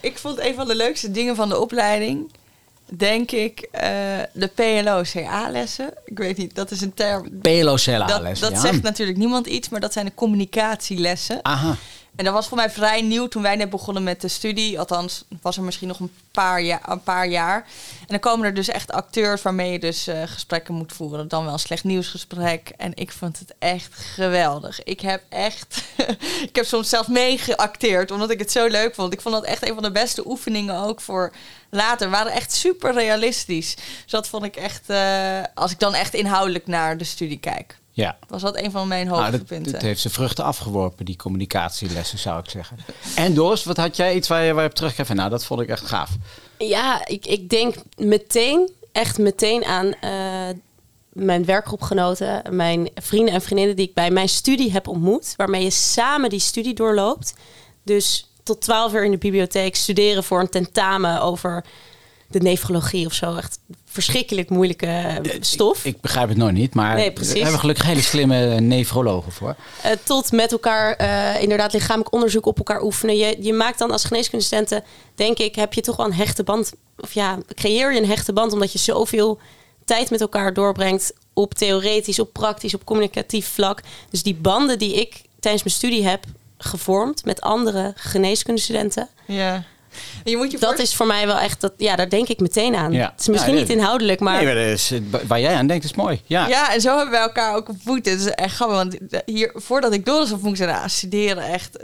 [0.00, 2.32] Ik vond een van de leukste dingen van de opleiding,
[2.84, 3.82] denk ik, eh,
[4.32, 5.94] de PLO-CA-lessen.
[6.04, 7.38] Ik weet niet, dat is een term.
[7.40, 8.40] PLO-cella-les.
[8.40, 8.68] Dat, dat ja.
[8.68, 11.38] zegt natuurlijk niemand iets, maar dat zijn de communicatielessen.
[11.42, 11.76] Aha.
[12.16, 14.78] En dat was voor mij vrij nieuw toen wij net begonnen met de studie.
[14.78, 17.56] Althans, was er misschien nog een paar, jaar, een paar jaar.
[18.00, 21.28] En dan komen er dus echt acteurs waarmee je dus eh, gesprekken moet voeren.
[21.28, 22.72] Dan wel een slecht nieuwsgesprek.
[22.76, 24.82] En ik vond het echt geweldig.
[24.82, 25.82] Ik heb echt...
[26.48, 29.12] ik heb soms zelfs meegeacteerd, omdat ik het zo leuk vond.
[29.12, 31.32] Ik vond dat echt een van de beste oefeningen ook voor
[31.70, 32.10] later.
[32.10, 33.74] Waren echt super realistisch.
[33.74, 34.90] Dus dat vond ik echt...
[34.90, 37.76] eh, als ik dan echt inhoudelijk naar de studie kijk.
[37.96, 38.18] Ja.
[38.28, 39.72] Was dat een van mijn Nou, hoogtepunten.
[39.72, 42.76] dat heeft zijn vruchten afgeworpen, die communicatielessen, zou ik zeggen.
[43.16, 45.60] En Doris, wat had jij iets waar je, waar je op van, Nou, dat vond
[45.60, 46.10] ik echt gaaf.
[46.58, 50.56] Ja, ik, ik denk meteen, echt meteen aan eh,
[51.12, 55.70] mijn werkgroepgenoten, mijn vrienden en vriendinnen die ik bij mijn studie heb ontmoet, waarmee je
[55.70, 57.34] samen die studie doorloopt.
[57.82, 61.64] Dus tot twaalf uur in de bibliotheek studeren voor een tentamen over
[62.28, 63.36] de nefrologie of zo.
[63.36, 65.84] Echt verschrikkelijk moeilijke eh, stof.
[65.84, 67.32] Ik, ik begrijp het nog niet, maar Nee, precies.
[67.32, 69.56] we hebben gelukkig hele slimme nefrologen voor.
[69.82, 73.16] Eh, tot met elkaar eh, inderdaad lichamelijk onderzoek op elkaar oefenen.
[73.16, 74.84] Je, je maakt dan als geneeskundestudenten,
[75.14, 76.72] denk ik, heb je toch wel een hechte band.
[77.00, 79.38] Of ja, creëer je een hechte band omdat je zoveel
[79.84, 83.80] tijd met elkaar doorbrengt op theoretisch, op praktisch, op communicatief vlak.
[84.10, 86.24] Dus die banden die ik tijdens mijn studie heb
[86.58, 89.08] gevormd met andere geneeskundestudenten.
[89.26, 89.64] Ja.
[90.24, 92.40] Je moet je Dat voor- is voor mij wel echt, dat, ja, daar denk ik
[92.40, 92.92] meteen aan.
[92.92, 93.10] Ja.
[93.12, 94.92] Het is misschien Ja, niet inhoudelijk, maar Nee, maar is,
[95.26, 96.20] waar jij aan denkt is mooi.
[96.26, 96.46] Ja.
[96.48, 98.06] Ja, en zo hebben we elkaar ook ontmoet.
[98.06, 101.76] Het is echt grappig, want hier, voordat ik Doris op moest nou, studeren, echt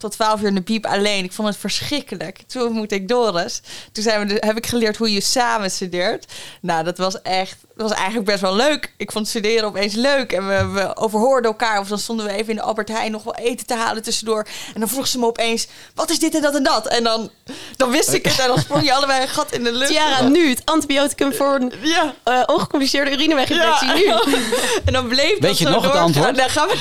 [0.00, 1.24] tot 12 uur in de piep alleen.
[1.24, 2.38] Ik vond het verschrikkelijk.
[2.46, 3.60] Toen ontmoette ik Doris.
[3.92, 6.24] Toen zijn we de- heb ik geleerd hoe je samen studeert.
[6.60, 8.92] Nou, dat was echt, dat was eigenlijk best wel leuk.
[8.96, 10.32] Ik vond studeren opeens leuk.
[10.32, 11.80] En we, we overhoorden elkaar.
[11.80, 14.46] Of dan stonden we even in de Albert Heijn nog wel eten te halen tussendoor.
[14.74, 16.86] En dan vroeg ze me opeens, wat is dit en dat en dat?
[16.88, 17.30] En dan,
[17.76, 18.38] dan wist ik het.
[18.38, 19.90] En dan sprong je allebei een gat in de lucht.
[19.90, 22.14] Tiara, nu het antibioticum voor een Ja.
[22.24, 23.92] eh, ongecompliceerde urineweginfectie.
[23.92, 24.04] Nu.
[24.86, 26.36] en dan bleef dat Weet je zo nog het antwoord?
[26.36, 26.78] Daar gaan we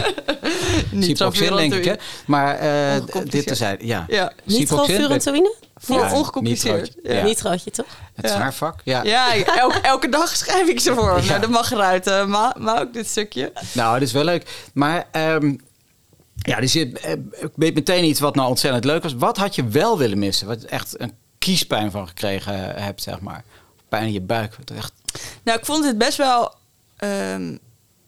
[0.90, 1.84] Niet Ciproxin, denk ik.
[1.84, 1.94] Hè?
[2.26, 3.30] Maar eh, Ongecompliceerd.
[3.30, 4.04] dit tezijde, ja.
[4.08, 4.32] Ja.
[4.44, 5.54] Nitrofurantoïne?
[5.76, 6.80] Voor Ja, ongecompliceerd.
[6.80, 7.12] nitrootje.
[7.12, 7.18] Ja.
[7.18, 7.24] Ja.
[7.24, 7.86] Nitrootje, toch?
[8.14, 8.38] Het is Ja.
[8.38, 8.80] haar vak.
[8.84, 9.02] Ja.
[9.02, 11.20] Ja, elke, elke dag schrijf ik ze voor.
[11.22, 11.28] Ja.
[11.28, 13.52] Nou, dat mag eruit, eh, maar, maar ook dit stukje.
[13.72, 14.68] Nou, dat is wel leuk.
[14.74, 15.54] Maar ehm,
[16.34, 19.14] ja, dus je eh, ik weet meteen iets wat nou ontzettend leuk was.
[19.14, 20.46] Wat had je wel willen missen?
[20.46, 23.44] Wat je echt een kiespijn van gekregen hebt, zeg maar.
[23.88, 24.54] Pijn in je buik.
[24.58, 24.92] Wat echt,
[25.42, 26.54] Nou, ik vond het best wel...
[26.96, 27.56] ehm,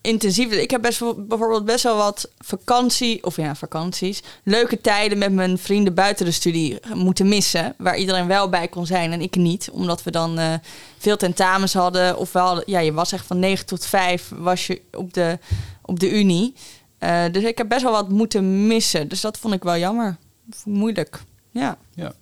[0.00, 0.52] intensief.
[0.52, 5.32] Ik heb best wel, bijvoorbeeld best wel wat vakantie, of ja, vakanties, leuke tijden met
[5.32, 7.74] mijn vrienden buiten de studie moeten missen.
[7.78, 9.70] Waar iedereen wel bij kon zijn en ik niet.
[9.70, 10.54] Omdat we dan eh,
[10.98, 12.16] veel tentamens hadden.
[12.16, 15.38] Ofwel, ja, je was echt van 9 tot 5 was je op de,
[15.82, 16.54] op de unie.
[16.98, 19.08] Eh, dus ik heb best wel wat moeten missen.
[19.08, 20.16] Dus dat vond ik wel jammer.
[20.64, 21.22] Moeilijk.
[21.50, 21.78] Ja.
[21.94, 22.12] Ja.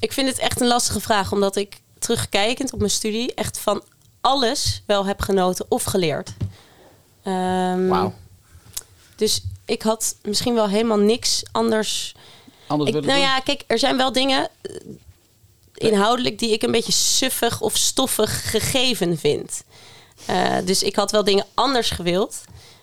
[0.00, 3.82] Ik vind het echt een lastige vraag, omdat ik terugkijkend op mijn studie echt van
[4.20, 6.32] alles wel heb genoten of geleerd.
[7.22, 8.14] Ehm, Wauw.
[9.16, 12.14] Dus ik had misschien wel helemaal niks anders.
[12.66, 13.18] Anders Ik, nou doen?
[13.18, 14.74] ja, kijk, er zijn wel dingen eh,
[15.74, 19.62] inhoudelijk die ik een beetje suffig of stoffig gegeven vind.
[20.26, 22.40] Eh, dus ik had wel dingen anders gewild.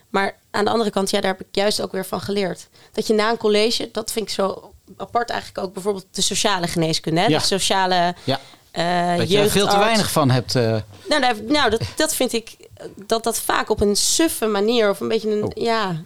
[0.10, 2.67] Maar aan de andere kant, ja, daar heb ik juist ook weer van geleerd.
[2.91, 6.67] Dat je na een college, dat vind ik zo apart eigenlijk ook bijvoorbeeld de sociale
[6.67, 7.19] geneeskunde.
[7.21, 7.28] Hè?
[7.28, 7.38] Ja.
[7.38, 8.39] De sociale Ja,
[8.78, 10.56] eh dat je er veel te weinig van hebt.
[10.56, 10.76] eh,
[11.10, 12.56] Nou, daar, nou dat, dat vind ik
[12.96, 15.50] dat dat vaak op een suffe manier of een beetje een, Oh.
[15.63, 16.04] ja,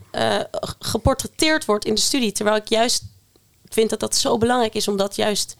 [0.66, 2.32] g- geportretteerd wordt in de studie.
[2.32, 3.04] Terwijl ik juist
[3.70, 5.56] vind dat dat zo belangrijk is om dat juist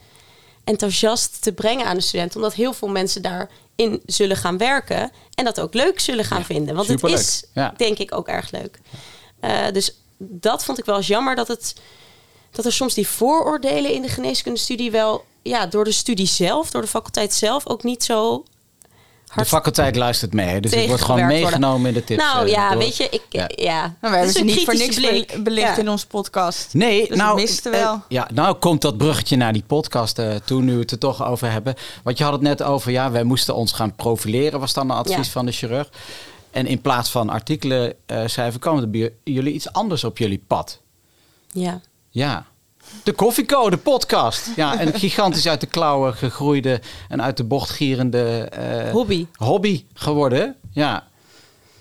[0.64, 2.36] enthousiast te brengen aan de studenten.
[2.36, 6.44] Omdat heel veel mensen daarin zullen gaan werken en dat ook leuk zullen gaan Ja,
[6.44, 6.74] vinden.
[6.74, 7.16] Want superleuk.
[7.18, 7.74] het is Ja.
[7.76, 8.80] denk ik ook erg leuk.
[9.72, 11.74] Dus dat vond ik wel eens jammer dat het
[12.52, 16.82] dat er soms die vooroordelen in de geneeskundestudie wel ja, door de studie zelf, door
[16.82, 18.44] de faculteit zelf ook niet zo
[19.34, 20.60] de faculteit luistert mee.
[20.60, 21.40] Dus het wordt gewoon worden.
[21.40, 22.22] meegenomen in de tips.
[22.22, 23.50] Nou eh, ja, door- weet je, ik, Ja.
[23.54, 23.80] ja.
[23.80, 25.44] Nou, we hebben ze niet voor niks blik.
[25.44, 25.78] belicht Ja.
[25.78, 26.74] in onze podcast.
[26.74, 28.02] Nee, Dus nou, we eh, wel.
[28.08, 31.24] ja, nou komt dat bruggetje naar die podcast eh, toen nu we het er toch
[31.26, 31.74] over hebben.
[32.02, 34.96] Want je had het net over, ja, wij moesten ons gaan profileren, was dan een
[34.96, 35.32] advies Ja.
[35.32, 35.88] van de chirurg.
[36.50, 40.42] En in plaats van artikelen eh, schrijven, kwam er bij jullie iets anders op jullie
[40.46, 40.78] pad.
[41.52, 41.80] Ja.
[42.12, 42.44] Ja.
[43.02, 44.50] De Koffiecode podcast.
[44.56, 49.26] Ja, een gigantisch uit de klauwen gegroeide en uit de bocht gierende eh, Hobby.
[49.36, 50.56] hobby geworden.
[50.70, 51.06] Ja.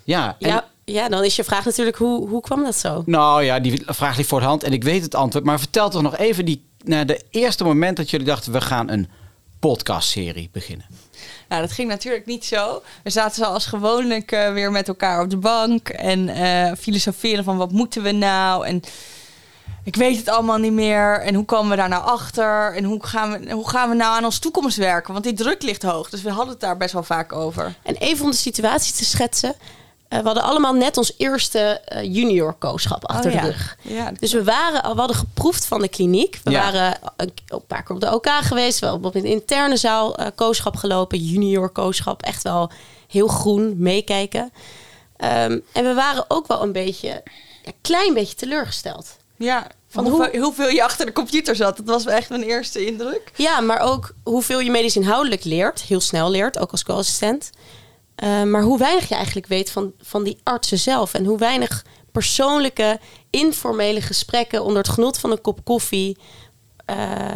[0.03, 0.35] Ja.
[0.39, 3.03] en- Ja, ja, dan is je vraag natuurlijk, hoe, hoe kwam dat zo?
[3.05, 5.45] nou ja, die vraag ligt voor de hand en ik weet het antwoord.
[5.45, 8.51] Maar vertel toch nog even die, naar de eerste moment dat jullie dachten...
[8.51, 9.09] we gaan een
[9.59, 10.85] podcastserie beginnen.
[11.49, 12.81] Nou, dat ging natuurlijk niet zo.
[13.03, 17.57] We zaten zoals gewoonlijk eh, weer met elkaar op de bank en eh, filosoferen van
[17.57, 18.81] wat moeten we nou en
[19.83, 23.05] ik weet het allemaal niet meer en hoe komen we daar nou achter en hoe
[23.05, 25.11] gaan we, hoe gaan we nou aan onze toekomst werken?
[25.13, 27.75] Want die druk ligt hoog, dus we hadden het daar best wel vaak over.
[27.83, 29.55] En even om de situatie te schetsen.
[30.07, 33.77] eh, we hadden allemaal net ons eerste eh, junior kooschap achter Oh, de rug.
[33.81, 36.39] Ja, Dus we, waren, al- we hadden geproefd van de kliniek.
[36.43, 36.61] We Ja.
[36.71, 38.79] waren een, een paar keer op de OK geweest.
[38.79, 41.17] Wel op een interne zaal eh kooschap gelopen.
[41.17, 42.21] Junior kooschap.
[42.23, 42.71] Echt wel
[43.07, 44.51] heel groen meekijken.
[45.17, 47.23] Ehm, en we waren ook wel een beetje,
[47.65, 49.17] een klein beetje teleurgesteld.
[49.41, 51.77] Ja van hoeveel, hoeveel je achter de computer zat.
[51.77, 53.31] Dat was echt mijn eerste indruk.
[53.35, 55.81] Ja, maar ook hoeveel je medisch inhoudelijk leert.
[55.81, 57.49] Heel snel leert, ook als co-assistent.
[58.15, 61.13] Eh, maar hoe weinig je eigenlijk weet van, van die artsen zelf.
[61.13, 62.99] En hoe weinig persoonlijke,
[63.29, 66.17] informele gesprekken onder het genot van een kop koffie.
[66.85, 67.35] eh,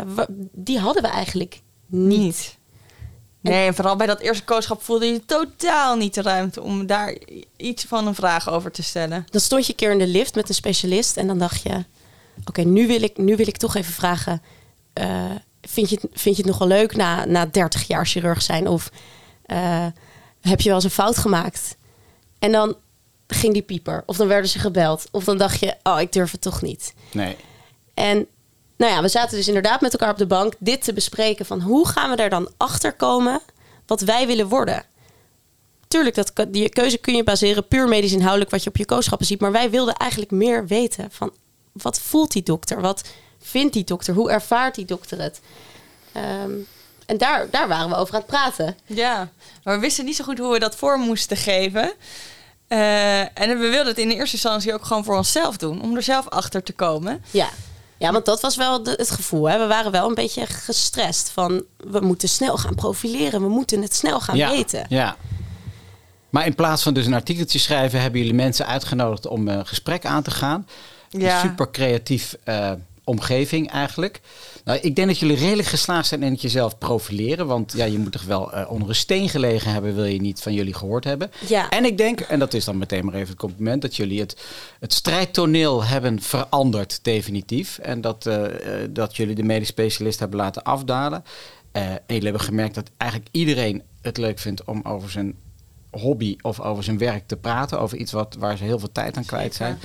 [0.52, 2.58] die hadden we eigenlijk niet.
[3.42, 7.18] Nee, en vooral bij dat eerste kooschap voelde je totaal niet de ruimte om daar
[7.58, 9.28] iets van een vraag over te stellen.
[9.30, 11.18] Dan stond je een keer in de lift met een specialist.
[11.18, 11.84] En dan dacht je:
[12.46, 14.42] Oké, nu, wil ik, nu wil ik toch even vragen.
[14.94, 18.42] eh, vind, je het, vind je het nog wel leuk na, na 30 jaar chirurg
[18.42, 18.68] zijn?
[18.68, 18.92] Of
[19.46, 19.86] eh,
[20.42, 21.76] heb je wel eens een fout gemaakt?
[22.40, 22.76] En dan
[23.28, 24.04] ging die pieper.
[24.06, 25.08] Of dan werden ze gebeld.
[25.12, 26.94] Of dan dacht je: Oh, ik durf het toch niet.
[27.12, 27.36] Nee.
[27.94, 28.28] En
[28.78, 31.62] nou ja, we zaten dus inderdaad met elkaar op de bank dit te bespreken van
[31.62, 33.42] hoe gaan we er dan achter komen
[33.86, 34.84] wat wij willen worden.
[35.88, 39.28] Tuurlijk, dat, die keuze kun je baseren puur medisch inhoudelijk wat je op je kooschappen
[39.28, 39.40] ziet.
[39.40, 41.32] Maar wij wilden eigenlijk meer weten van
[41.82, 42.82] wat voelt die dokter?
[42.82, 43.04] Wat
[43.42, 44.14] vindt die dokter?
[44.14, 45.40] Hoe ervaart die dokter het?
[46.12, 46.52] Ehm,
[47.06, 48.78] en daar, daar waren we over aan het praten.
[48.86, 49.30] Ja,
[49.64, 51.94] maar we wisten niet zo goed hoe we dat vorm moesten geven.
[52.68, 55.96] Eh, en we wilden het in de eerste instantie ook gewoon voor onszelf doen, om
[55.96, 57.24] er zelf achter te komen.
[57.32, 57.50] Ja,
[57.98, 59.50] ja want dat was wel de- het gevoel.
[59.50, 59.60] Hè?
[59.60, 63.42] We waren wel een beetje gestrest van we moeten snel gaan profileren.
[63.42, 64.50] We moeten het snel gaan ja.
[64.50, 64.86] weten.
[64.90, 65.16] Ja.
[66.30, 68.02] Maar in plaats van dus een artikeltje schrijven...
[68.02, 70.68] hebben jullie mensen uitgenodigd om een gesprek aan te gaan.
[71.20, 71.44] Ja.
[71.44, 72.72] Een super creatief eh,
[73.06, 74.22] omgeving eigenlijk.
[74.66, 77.48] Nou, ik denk dat jullie redelijk geslaagd zijn in het jezelf profileren.
[77.48, 79.96] Want ja, je moet toch wel eh, onder een steen gelegen hebben...
[79.96, 81.32] wil je niet van jullie gehoord hebben.
[81.48, 81.70] Ja.
[81.70, 83.82] En ik denk, en dat is dan meteen maar even het compliment...
[83.82, 84.46] dat jullie het,
[84.80, 87.78] het strijdtoneel hebben veranderd definitief.
[87.78, 88.44] En dat, eh,
[88.90, 91.24] dat jullie de medisch specialist hebben laten afdalen.
[91.72, 94.64] Eh, en jullie hebben gemerkt dat eigenlijk iedereen het leuk vindt...
[94.64, 95.36] om over zijn
[95.92, 97.80] hobby of over zijn werk te praten.
[97.80, 99.80] Over iets wat, waar ze heel veel tijd aan kwijt zijn.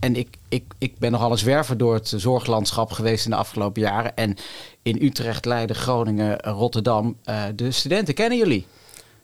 [0.00, 3.82] En ik, ik, ik ben nogal een zwerver door het zorglandschap geweest in de afgelopen
[3.82, 4.16] jaren.
[4.16, 4.36] En
[4.82, 7.16] in Utrecht, Leiden, Groningen, Rotterdam.
[7.24, 8.66] eh, de studenten kennen jullie.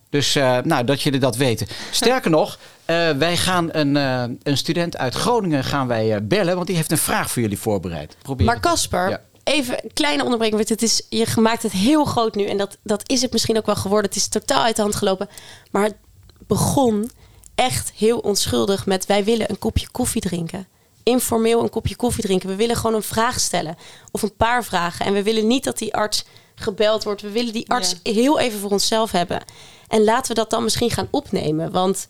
[0.09, 1.66] Dus uh, nou, dat jullie dat weten.
[1.90, 3.94] Sterker nog, uh, wij gaan een,
[4.42, 8.16] een student uit Groningen gaan wij bellen, want die heeft een vraag voor jullie voorbereid.
[8.22, 9.20] Probeer maar Casper, ja.
[9.44, 10.68] even een kleine onderbreking.
[10.68, 13.66] Het is, je maakt het heel groot nu en dat, dat is het misschien ook
[13.66, 14.11] wel geworden.
[14.11, 15.28] Het is totaal uit de hand gelopen.
[15.70, 15.96] Maar het
[16.46, 17.11] begon
[17.61, 20.68] echt heel onschuldig met wij willen een kopje koffie drinken.
[21.03, 22.49] Informeel een kopje koffie drinken.
[22.49, 23.77] We willen gewoon een vraag stellen
[24.11, 25.07] of een paar vragen.
[25.07, 27.23] En we willen niet dat die arts gebeld wordt.
[27.23, 29.42] We willen die arts heel even voor onszelf hebben.
[29.88, 31.70] En laten we dat dan misschien gaan opnemen.
[31.70, 32.07] Want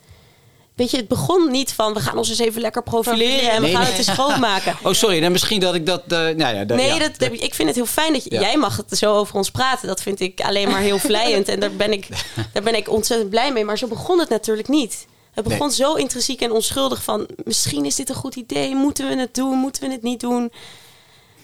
[0.75, 3.69] weet je, het begon niet van we gaan ons eens even lekker profileren en we
[3.69, 4.77] gaan het eens schoonmaken.
[4.83, 5.21] Oh, sorry.
[5.21, 6.03] Dan misschien dat ik dat.
[6.09, 6.99] Uh, nou ja, nee, ja.
[6.99, 9.89] Dat, ik vind het heel fijn dat jij mag het zo over ons praten.
[9.89, 11.49] Dat vind ik alleen maar heel vlijend.
[11.49, 12.09] en daar ben, ik,
[12.53, 13.65] daar ben ik ontzettend blij mee.
[13.65, 15.07] Maar zo begon het natuurlijk niet.
[15.33, 18.75] Het begon zo intrinsiek en onschuldig van misschien is dit een goed idee.
[18.75, 19.59] Moeten we het doen?
[19.59, 20.53] Moeten we het niet doen?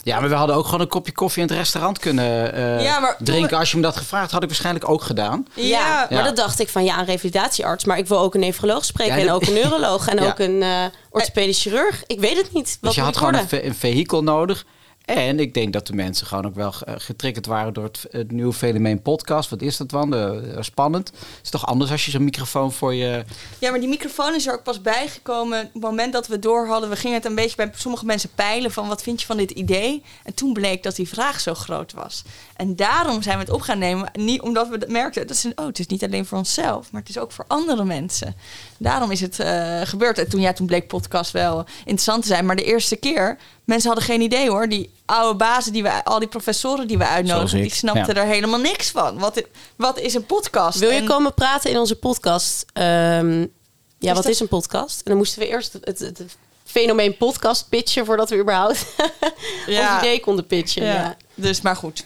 [0.02, 3.58] Ja, maar we hadden ook gewoon een kopje koffie in het restaurant kunnen uh, drinken.
[3.58, 5.46] Als je me dat gevraagd had, ik waarschijnlijk ook gedaan.
[5.54, 7.84] Ja, maar dat dacht ik van ja, een revalidatiearts.
[7.84, 10.84] Maar ik wil ook een nefroloog spreken en ook een neuroloog en ook een uh,
[11.10, 12.04] orthopedisch chirurg.
[12.06, 12.78] Ik weet het niet.
[12.80, 14.64] Wat dus je had gewoon een, een vehikel nodig.
[15.06, 19.02] En ik denk dat de mensen gewoon ook wel getriggerd waren door het, nieuwe fenomeen
[19.02, 19.50] podcast.
[19.50, 20.10] Wat is dat dan?
[20.10, 21.08] De, spannend.
[21.08, 23.24] Het is toch anders als je zo'n microfoon voor je...
[23.58, 25.60] Ja, maar die microfoon is er ook pas bijgekomen.
[25.66, 28.30] Op het moment dat we door hadden, we gingen het een beetje bij sommige mensen
[28.34, 30.02] peilen van wat vind je van dit idee?
[30.22, 32.22] En toen bleek dat die vraag zo groot was.
[32.56, 34.10] En daarom zijn we het op gaan nemen.
[34.12, 37.10] Niet omdat we merkten, dat is oh, het is niet alleen voor onszelf, maar het
[37.10, 38.36] is ook voor andere mensen.
[38.78, 40.18] Daarom is het uh, gebeurd.
[40.18, 42.46] En toen, ja, toen bleek podcast wel interessant te zijn.
[42.46, 44.68] Maar de eerste keer, mensen hadden geen idee hoor.
[44.68, 48.60] Die oude bazen, die we, al die professoren die we uitnodigen, die snapten er helemaal
[48.60, 49.18] niks van.
[49.18, 49.42] Wat,
[49.76, 50.78] wat is een podcast?
[50.78, 52.64] Wil je komen praten in onze podcast?
[52.74, 53.52] Um,
[53.98, 54.96] ja, wat is een podcast?
[54.96, 58.86] En dan moesten we eerst het, het, fenomeen podcast pitchen voordat we überhaupt
[59.66, 59.94] ja.
[59.94, 60.84] ons idee konden pitchen.
[60.84, 61.16] Ja.
[61.34, 62.04] Dus maar goed.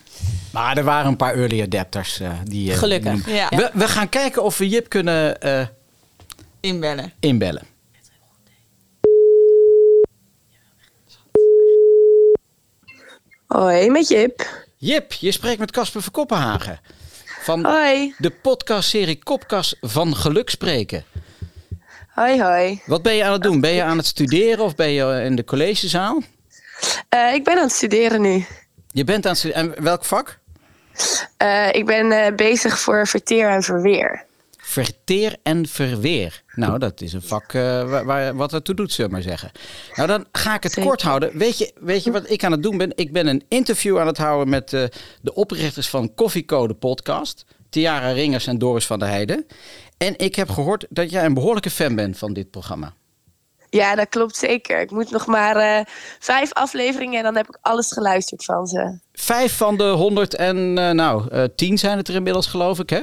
[0.52, 2.20] Maar er waren een paar early adapters.
[2.20, 3.26] Uh, die, uh, Gelukkig.
[3.30, 3.48] ja.
[3.48, 5.66] we, we, gaan kijken of we Jip kunnen uh,
[6.60, 7.12] inbellen.
[7.20, 7.62] inbellen.
[13.46, 14.64] Hoi, met Jip.
[14.76, 16.80] Jip, je spreekt met Casper van Koppenhagen.
[17.42, 18.14] Van hoi.
[18.18, 21.04] de podcastserie Kopkas van Geluk Spreken.
[22.08, 22.82] Hoi, hoi.
[22.86, 23.60] Wat ben je aan het doen?
[23.60, 26.22] Ben je aan het studeren of ben je in de collegezaal?
[27.14, 28.46] Uh, ik ben aan het studeren nu.
[28.92, 29.74] Je bent aan het studeren.
[29.76, 30.39] En welk vak?
[31.42, 34.24] Uh, ik ben uh, bezig voor verteer en verweer.
[34.56, 36.42] Verteer en verweer.
[36.54, 39.50] Nou, dat is een vak uh, waar, waar, wat ertoe doet, zullen we maar zeggen.
[39.94, 41.38] Nou, dan ga ik het kort houden.
[41.38, 42.92] Weet je, weet je wat ik aan het doen ben?
[42.94, 44.70] Ik ben een interview aan het houden met
[45.20, 47.44] de oprichters van Koffiecode Podcast.
[47.70, 49.46] Tiara Ringers en Doris van der Heijden.
[49.96, 52.94] En ik heb gehoord dat jij een behoorlijke fan bent van dit programma.
[53.70, 54.80] Ja, dat klopt zeker.
[54.80, 55.84] Ik moet nog maar uh,
[56.18, 58.98] vijf afleveringen en dan heb ik alles geluisterd van ze.
[59.12, 63.00] Vijf van de honderd en nou, tien zijn het er inmiddels, geloof ik, hè?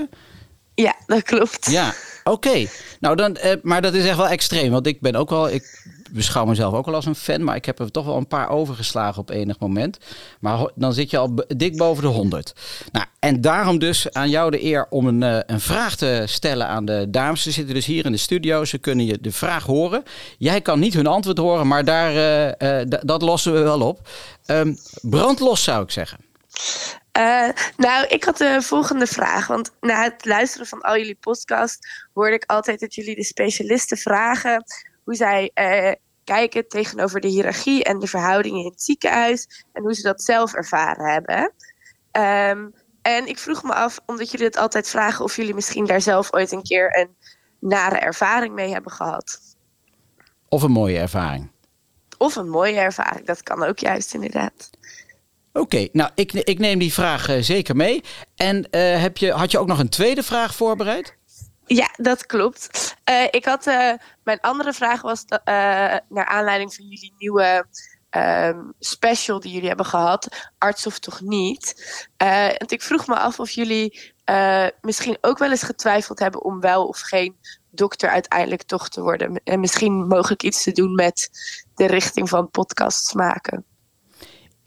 [0.82, 1.72] Ja, dat klopt.
[1.72, 2.66] Ja, oké.
[3.00, 4.72] Nou, dan, eh, maar dat is echt wel extreem.
[4.72, 5.86] Want ik ben ook wel, ik
[6.18, 8.50] beschouw mezelf ook wel als een fan, maar ik heb er toch wel een paar
[8.50, 9.98] overgeslagen op enig moment.
[10.40, 12.54] Maar dan zit je al dik boven de 100.
[12.92, 16.68] Nou, en daarom dus aan jou de eer om een, uh, een vraag te stellen
[16.68, 17.42] aan de dames.
[17.42, 20.04] Ze zitten dus hier in de studio, ze kunnen je de vraag horen.
[20.38, 22.14] Jij kan niet hun antwoord horen, maar daar,
[22.62, 24.10] uh, dat lossen we wel op.
[24.46, 26.18] Um, brandlos zou ik zeggen.
[27.78, 29.48] Nou, ik had de volgende vraag.
[29.48, 33.98] Want na het luisteren van al jullie podcasts hoorde ik altijd dat jullie de specialisten
[33.98, 34.64] vragen
[35.04, 35.52] hoe zij
[36.28, 40.54] kijken tegenover de hiërarchie en de verhoudingen in het ziekenhuis en hoe ze dat zelf
[40.54, 41.54] ervaren hebben.
[42.12, 46.02] Um, en ik vroeg me af, omdat jullie het altijd vragen, of jullie misschien daar
[46.02, 47.16] zelf ooit een keer een
[47.60, 49.40] nare ervaring mee hebben gehad.
[50.50, 51.52] Of een mooie ervaring.
[52.18, 54.70] Of een mooie ervaring, dat kan ook juist inderdaad.
[55.54, 58.04] Oké, nou ik, ik neem die vraag uh, zeker mee.
[58.36, 61.18] En uh, heb je, had je ook nog een tweede vraag voorbereid?
[61.68, 62.96] Ja, dat klopt.
[63.10, 63.66] Uh, ik had,
[64.24, 65.26] mijn andere vraag was
[66.10, 67.66] naar aanleiding van jullie nieuwe
[68.12, 71.74] um, special die jullie hebben gehad, arts of toch niet.
[72.58, 74.14] want ik vroeg me af of jullie
[74.82, 77.38] misschien ook wel eens getwijfeld hebben om wel of geen
[77.72, 79.42] dokter uiteindelijk toch te worden.
[79.44, 81.30] En misschien mogelijk iets te doen met
[81.76, 83.66] de richting van podcasts maken.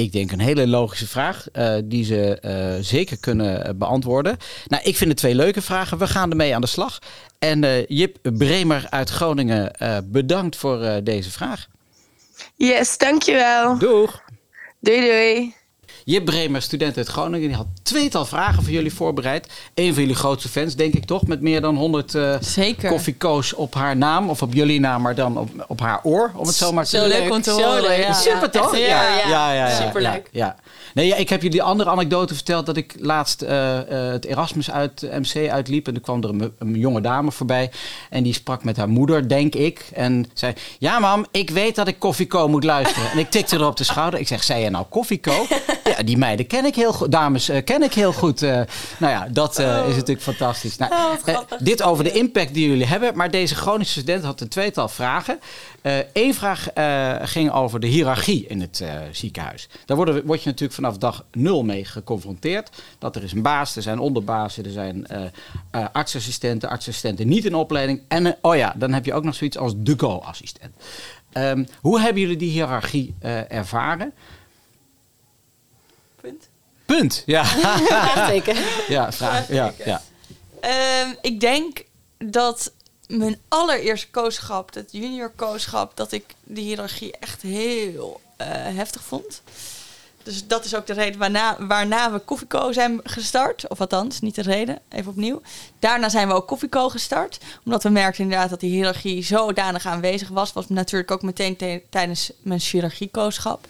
[0.00, 4.36] Ik denk een hele logische vraag uh, die ze uh, zeker kunnen eh, beantwoorden.
[4.66, 5.98] Nou, ik vind het twee leuke vragen.
[5.98, 6.98] We gaan ermee aan de slag.
[7.38, 9.72] En uh, Jip Bremer uit Groningen,
[10.04, 11.66] bedankt voor deze vraag.
[12.56, 13.78] Yes, dankjewel.
[13.78, 14.22] Doeg.
[14.80, 15.54] Doei doei.
[16.04, 19.48] Jip Bremer, student uit Groningen, die had tweetal vragen voor jullie voorbereid.
[19.74, 21.26] Een van jullie grootste fans, denk ik toch?
[21.26, 22.90] Met meer dan 100 uh, Zeker.
[22.90, 24.30] koffiekoos op haar naam.
[24.30, 26.32] Of op jullie naam, maar dan op, op haar oor.
[26.36, 27.98] Om het zo maar te Zo leuk om te horen.
[27.98, 28.12] Ja.
[28.12, 28.74] Super toch?
[28.74, 28.86] Echt,
[29.28, 29.70] ja, ja.
[29.70, 30.28] Superleuk.
[30.32, 30.56] Ja, ja.
[30.94, 34.24] Nee, ja, ik heb jullie die andere anekdote verteld dat ik laatst eh, eh, het
[34.24, 35.88] Erasmus uit eh, MC uitliep.
[35.88, 37.70] En er kwam er een, een jonge dame voorbij.
[38.10, 39.90] En die sprak met haar moeder, denk ik.
[39.94, 43.10] En zei, ja mam, ik weet dat ik Koffieko moet luisteren.
[43.10, 44.20] en ik tikte er op de schouder.
[44.20, 45.46] Ik zeg, zei je nou Koffieko?
[45.96, 47.12] ja, die meiden ken ik heel goed.
[47.12, 48.40] Dames ken ik heel goed.
[48.40, 50.76] Nou ja, dat eh, is natuurlijk fantastisch.
[50.76, 53.16] Nou, Oh, dit over de impact die jullie hebben.
[53.16, 55.40] Maar deze chronische student had een tweetal vragen.
[56.12, 59.68] Eén vraag eh, ging over de hiërarchie in het eh, ziekenhuis.
[59.86, 62.70] Daar worden, word je natuurlijk vanaf dag nul mee geconfronteerd.
[62.98, 65.20] Dat er is een baas, er zijn onderbazen, er zijn eh
[65.70, 68.02] eh, artsassistenten, artsassistenten niet in opleiding.
[68.08, 70.74] En eh, oh ja, dan heb je ook nog zoiets als de go-assistent.
[71.32, 74.12] Ehm, hoe hebben jullie die hiërarchie eh, ervaren?
[76.20, 76.48] Punt.
[76.84, 77.22] Punt.
[77.26, 77.44] Ja,
[77.90, 78.56] Vraagteken.
[78.88, 79.48] ja, vraag.
[79.48, 80.02] Ja, ja.
[80.60, 81.84] Ehm, ik denk
[82.18, 82.72] dat
[83.18, 89.42] mijn allereerste kooschap, het junior kooschap, dat ik die hiërarchie echt heel eh, heftig vond.
[90.22, 93.68] Dus dat is ook de reden waarna, waarna we Koffieco zijn gestart.
[93.68, 95.42] Of althans, niet de reden, even opnieuw.
[95.78, 97.38] Daarna zijn we ook Koffieco gestart.
[97.64, 100.52] Omdat we merkten inderdaad dat die hiërarchie zodanig aanwezig was.
[100.52, 103.66] Was natuurlijk ook meteen te- tijdens mijn chirurgiekooschap.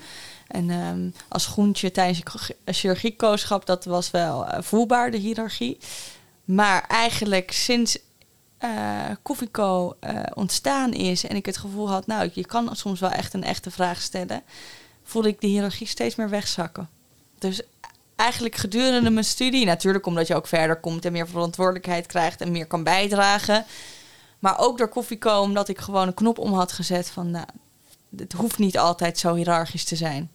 [0.47, 2.19] En ehm, als groentje tijdens
[2.65, 5.79] het chirurgiekooschap, dat was wel eh, voelbaar, de hiërarchie.
[6.45, 7.99] Maar eigenlijk sinds
[8.61, 13.11] eh Koffieco eh, ontstaan is en ik het gevoel had, nou, je kan soms wel
[13.11, 14.43] echt een echte vraag stellen,
[15.03, 16.89] voelde ik de hiërarchie steeds meer wegzakken.
[17.39, 17.63] Dus
[18.17, 22.53] eigenlijk gedurende mijn studie, natuurlijk omdat je ook verder komt en meer verantwoordelijkheid krijgt en
[22.53, 23.65] meer kan bijdragen.
[24.39, 27.47] Maar ook door Koffieco, omdat ik gewoon een knop om had gezet van, nou,
[28.17, 30.31] het hoeft niet altijd zo hiërarchisch te zijn.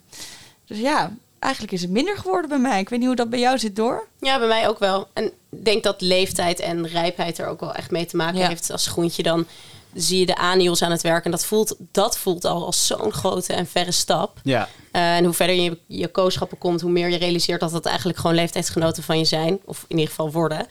[0.66, 1.12] Dus ja,
[1.46, 2.80] eigenlijk is het minder geworden bij mij.
[2.80, 4.08] Ik weet niet hoe dat bij jou zit door.
[4.20, 5.08] Ja, bij mij ook wel.
[5.14, 8.48] En ik denk dat leeftijd en rijpheid er ook wel echt mee te maken Ja.
[8.48, 8.72] heeft.
[8.72, 9.46] Als groentje dan
[9.94, 11.26] zie je de aniels aan het werk.
[11.26, 14.40] En dat voelt, dat voelt al als zo'n grote en verre stap.
[14.44, 14.70] ja.
[14.92, 18.18] Eh, en hoe verder je je kooschappen komt, hoe meer je realiseert dat het eigenlijk
[18.18, 19.60] gewoon leeftijdsgenoten van je zijn.
[19.66, 20.68] Of in ieder geval worden.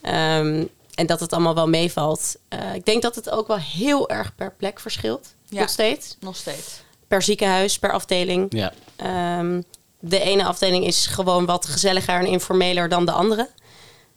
[0.00, 0.64] Ehm,
[0.94, 2.36] en dat het allemaal wel meevalt.
[2.48, 5.34] Eh, ik denk dat het ook wel heel erg per plek verschilt.
[5.48, 5.60] Ja.
[5.60, 6.16] Nog steeds.
[6.20, 6.80] Nog steeds.
[7.08, 8.46] Per ziekenhuis, per afdeling.
[8.50, 8.72] ja.
[8.96, 9.60] Ehm,
[10.00, 13.48] de ene afdeling is gewoon wat gezelliger en informeler dan de andere.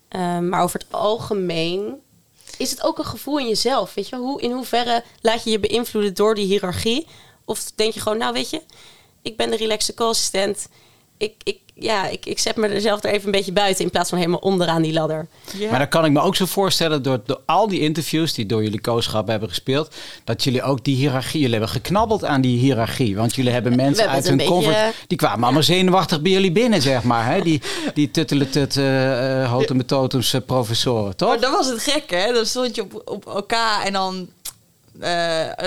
[0.07, 2.01] Ehm, maar over het algemeen
[2.57, 3.93] is het ook een gevoel in jezelf.
[3.93, 7.07] Weet je, hoe, in hoeverre laat je je beïnvloeden door die hiërarchie?
[7.45, 8.61] Of denk je gewoon, nou weet je,
[9.21, 10.67] ik ben de relaxte co-assistent.
[11.17, 13.89] Ik, ik, ja, ik, ik zet me er zelf er even een beetje buiten in
[13.89, 15.27] plaats van helemaal onderaan die ladder.
[15.57, 15.69] Ja.
[15.69, 18.63] Maar dan kan ik me ook zo voorstellen, door, door al die interviews die door
[18.63, 23.15] jullie kooschap hebben gespeeld, dat jullie ook die hiërarchie, jullie hebben geknabbeld aan die hiërarchie.
[23.15, 24.77] Want jullie hebben mensen hebben uit hun beetje- comfort,
[25.07, 27.25] die kwamen allemaal zenuwachtig bij jullie binnen, zeg maar.
[27.25, 27.41] Hè?
[27.41, 27.61] Die,
[27.93, 31.29] die tutteletut, uh, uh, hotemetotums uh, professoren, toch?
[31.29, 32.33] Maar dat was het gekke, hè?
[32.33, 34.25] Dan stond je op, op elkaar en dan eh,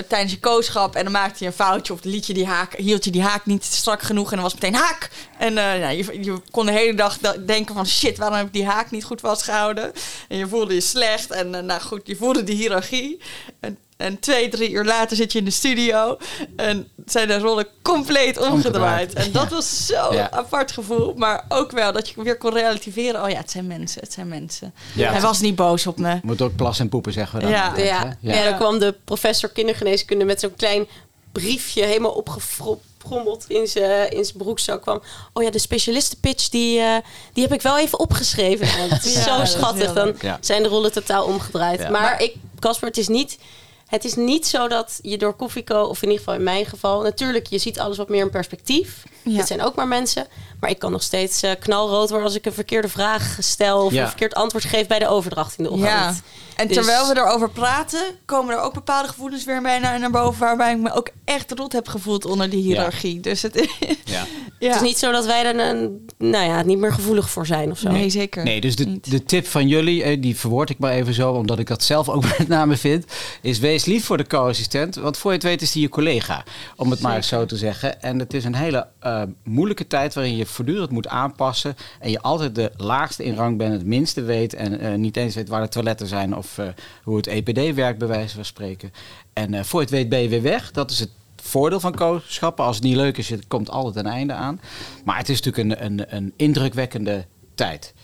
[0.08, 3.04] tijdens je kooschap en dan maakte je een foutje of liet je die haak, hield
[3.04, 5.10] je die haak niet strak genoeg en dan was meteen haak.
[5.38, 8.52] En eh, nou, je, kon de hele dag da- denken van shit, waarom heb ik
[8.52, 9.92] die haak niet goed vastgehouden?
[10.28, 13.20] En je voelde je slecht en eh, nou goed, je voelde die hiërarchie.
[13.60, 16.16] En, en twee, drie uur later zit je in de studio
[16.56, 18.52] en zijn de rollen compleet omgedraaid.
[18.54, 19.12] Omgedraaid.
[19.12, 20.30] En dat was zo'n Ja.
[20.30, 23.22] apart gevoel, maar ook wel dat je weer kon relativeren.
[23.22, 24.74] Oh ja, het zijn mensen, het zijn mensen.
[24.94, 25.10] Ja.
[25.12, 26.18] Hij was niet boos op me.
[26.22, 27.52] Moet ook plas en poepen, zeggen we dan.
[27.52, 27.66] Ja.
[27.68, 28.44] altijd, Ja, ja.
[28.44, 30.86] dan kwam de professor kindergeneeskunde met zo'n klein
[31.32, 35.02] briefje helemaal opgefrommeld in zijn in zijn broekzak kwam.
[35.32, 36.96] Oh ja, de specialistenpitch, die, eh,
[37.32, 38.66] die heb ik wel even opgeschreven.
[38.88, 39.92] Het is Ja, zo schattig.
[39.92, 40.14] Dan.
[40.20, 40.38] Ja.
[40.40, 41.80] zijn de rollen totaal omgedraaid.
[41.80, 41.90] Ja.
[41.90, 43.38] Maar, ik, Casper, het is niet...
[43.86, 47.02] Het is niet zo dat je door Koffieco, of in ieder geval in mijn geval...
[47.02, 49.02] Natuurlijk, je ziet alles wat meer in perspectief.
[49.22, 49.36] Ja.
[49.36, 50.26] Het zijn ook maar mensen.
[50.60, 53.84] Maar ik kan nog steeds eh, knalrood worden als ik een verkeerde vraag stel...
[53.84, 54.00] of Ja.
[54.02, 56.22] een verkeerd antwoord geef bij de overdracht in de ochtend.
[56.56, 60.10] En Dus- terwijl we erover praten, komen er ook bepaalde gevoelens weer bij naar, naar
[60.10, 60.40] boven.
[60.40, 63.20] Waarbij ik me ook echt rot heb gevoeld onder die hiërarchie.
[63.20, 63.68] Dus het is.
[64.04, 64.14] Ja.
[64.58, 64.66] ja.
[64.66, 67.70] Het is niet zo dat wij er een, nou ja, niet meer gevoelig voor zijn
[67.70, 67.90] of zo.
[67.90, 68.44] Nee, zeker.
[68.44, 69.10] Nee, dus de, niet.
[69.10, 72.08] de tip van jullie, eh, die verwoord ik maar even zo, omdat ik dat zelf
[72.08, 73.04] ook met name vind,
[73.42, 76.44] is wees lief voor de co-assistent, want voor je het weet is die je collega,
[76.76, 78.02] om het maar zo te zeggen.
[78.02, 82.20] En het is een hele eh, moeilijke tijd waarin je voortdurend moet aanpassen en je
[82.20, 85.62] altijd de laagste in rang bent, het minste weet en eh, niet eens weet waar
[85.62, 86.68] de toiletten zijn of eh,
[87.02, 88.92] hoe het EPD werkt, bij wijze van spreken.
[89.32, 90.70] En eh, voor het weet ben je weer weg.
[90.70, 92.64] Dat is het voordeel van kooschappen.
[92.64, 94.60] Als het niet leuk is, het komt altijd een einde aan.
[95.04, 97.94] Maar het is natuurlijk een, een, een indrukwekkende tijd.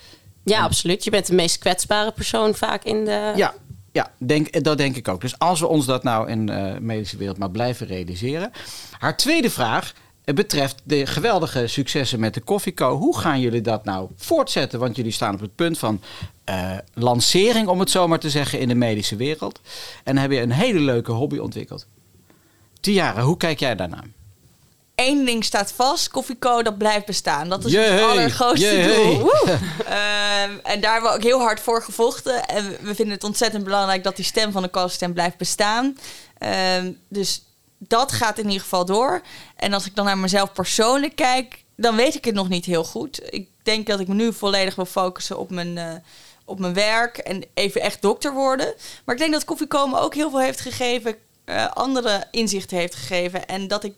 [0.45, 1.05] Ja, absoluut.
[1.05, 3.33] Je bent de meest kwetsbare persoon vaak in de...
[3.37, 3.55] Ja,
[3.93, 5.21] ja denk, dat denk ik ook.
[5.21, 8.51] Dus als we ons dat nou in de medische wereld maar blijven realiseren.
[8.99, 9.93] Haar tweede vraag
[10.31, 12.97] Het betreft de geweldige successen met de Koffieco.
[12.97, 14.79] Hoe gaan jullie dat nou voortzetten?
[14.79, 16.01] Want jullie staan op het punt van
[16.45, 19.61] eh, lancering, om het zo maar te zeggen, in de medische wereld.
[20.05, 21.87] En dan heb je een hele leuke hobby ontwikkeld.
[22.81, 24.05] Tiara, hoe kijk jij daarnaar?
[24.95, 27.49] Eén ding staat vast, Koffieco, dat blijft bestaan.
[27.49, 29.19] Dat is Jee, het allergrootste jee.
[29.19, 29.31] doel.
[29.45, 32.45] Ehm, en daar hebben we ook heel hard voor gevochten.
[32.47, 35.97] En we- vinden het ontzettend belangrijk dat die stem van de co-assistent blijft bestaan.
[36.39, 37.43] Ehm, dus
[37.89, 39.23] dat gaat in ieder geval door.
[39.57, 42.85] En als ik dan naar mezelf persoonlijk kijk, dan weet ik het nog niet heel
[42.85, 43.21] goed.
[43.33, 45.95] Ik denk dat ik me nu volledig wil focussen op mijn, eh,
[46.45, 48.75] op mijn werk en even echt dokter worden.
[49.05, 52.95] Maar ik denk dat Koffieco me ook heel veel heeft gegeven, eh, andere inzichten heeft
[52.95, 53.47] gegeven.
[53.47, 53.95] En dat ik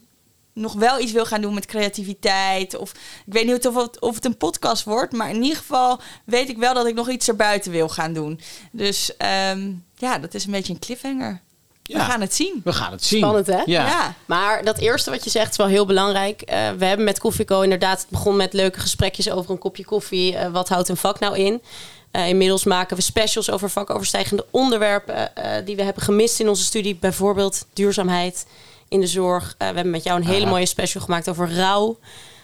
[0.53, 2.77] nog wel iets wil gaan doen met creativiteit.
[2.77, 2.93] Of
[3.27, 5.13] ik weet niet of het, of het een podcast wordt.
[5.13, 8.41] Maar in ieder geval weet ik wel dat ik nog iets erbuiten wil gaan doen.
[8.73, 11.41] Dus ehm, ja, dat is een beetje een cliffhanger.
[11.83, 12.05] We Ja.
[12.05, 12.61] gaan het zien.
[12.65, 13.19] We gaan het zien.
[13.19, 13.57] Spannend, hè?
[13.65, 13.87] Ja.
[13.87, 14.15] Ja.
[14.27, 16.43] Maar dat eerste wat je zegt is wel heel belangrijk.
[16.43, 20.37] Eh, we hebben met Koffieco inderdaad het begon met leuke gesprekjes over een kopje koffie.
[20.37, 21.63] Eh, wat houdt een vak nou in?
[22.11, 26.65] Eh, inmiddels maken we specials over vakoverstijgende onderwerpen eh, die we hebben gemist in onze
[26.65, 26.95] studie.
[26.97, 28.47] Bijvoorbeeld duurzaamheid
[28.89, 29.55] in de zorg.
[29.59, 30.51] Eh, we hebben met jou een hele Aha.
[30.51, 31.99] mooie special gemaakt over rouw,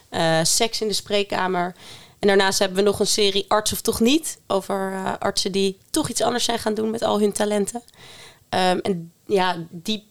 [0.08, 1.74] eh, seks in de spreekkamer.
[2.18, 4.38] En daarnaast hebben we nog een serie Arts of Toch Niet.
[4.46, 7.82] Over eh, artsen die toch iets anders zijn gaan doen met al hun talenten.
[8.48, 10.06] Ehm, en ja, die,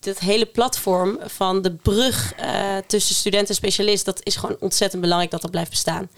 [0.00, 5.02] dat hele platform van de brug eh, tussen student en specialist, dat is gewoon ontzettend
[5.02, 6.08] belangrijk dat dat blijft bestaan.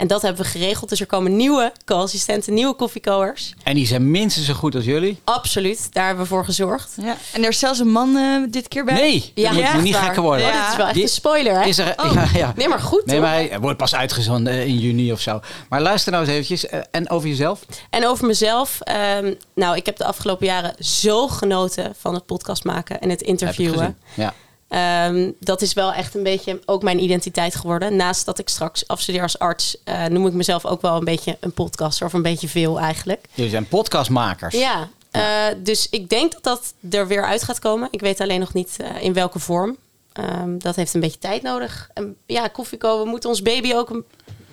[0.00, 0.88] En dat hebben we geregeld.
[0.90, 3.54] Dus er komen nieuwe co-assistenten, nieuwe koffiekoers.
[3.62, 5.20] En die zijn minstens zo goed als jullie?
[5.24, 6.92] Absoluut, daar hebben we voor gezorgd.
[7.02, 7.16] Ja.
[7.32, 8.94] En er is zelfs een man eh, dit keer bij.
[8.94, 10.02] Nee, Ja, dat moet, niet waar.
[10.02, 10.46] gekker worden.
[10.46, 10.50] Ja.
[10.52, 11.66] Oh, dit is wel echt Die- een spoiler, hè?
[11.66, 12.12] Is er, Oh.
[12.14, 12.52] ja, ja.
[12.56, 15.40] Nee, maar goed, Nee, maar hij wordt pas uitgezonden eh, in juni of zo.
[15.68, 16.66] Maar luister nou eens eventjes.
[16.66, 17.60] eh, En over jezelf?
[17.90, 18.80] En over mezelf.
[18.80, 23.18] ehm, nou, ik heb de afgelopen jaren zo genoten van het podcast maken en het
[23.20, 23.78] Heb ik interviewen.
[23.78, 23.96] gezien.
[24.14, 24.34] Ja.
[24.70, 27.96] Ehm, dat is wel echt een beetje ook mijn identiteit geworden.
[27.96, 31.36] Naast dat ik straks afstudeer als arts, eh, noem ik mezelf ook wel een beetje
[31.40, 32.06] een podcaster.
[32.06, 33.24] Of een beetje veel eigenlijk.
[33.34, 34.54] Jullie zijn podcastmakers.
[34.54, 35.22] Ja, eh,
[35.58, 37.88] dus ik denk dat dat er weer uit gaat komen.
[37.90, 39.76] Ik weet alleen nog niet eh, in welke vorm.
[40.12, 41.90] Ehm, dat heeft een beetje tijd nodig.
[41.94, 44.04] En ja, Koffieco, we moeten ons baby ook een-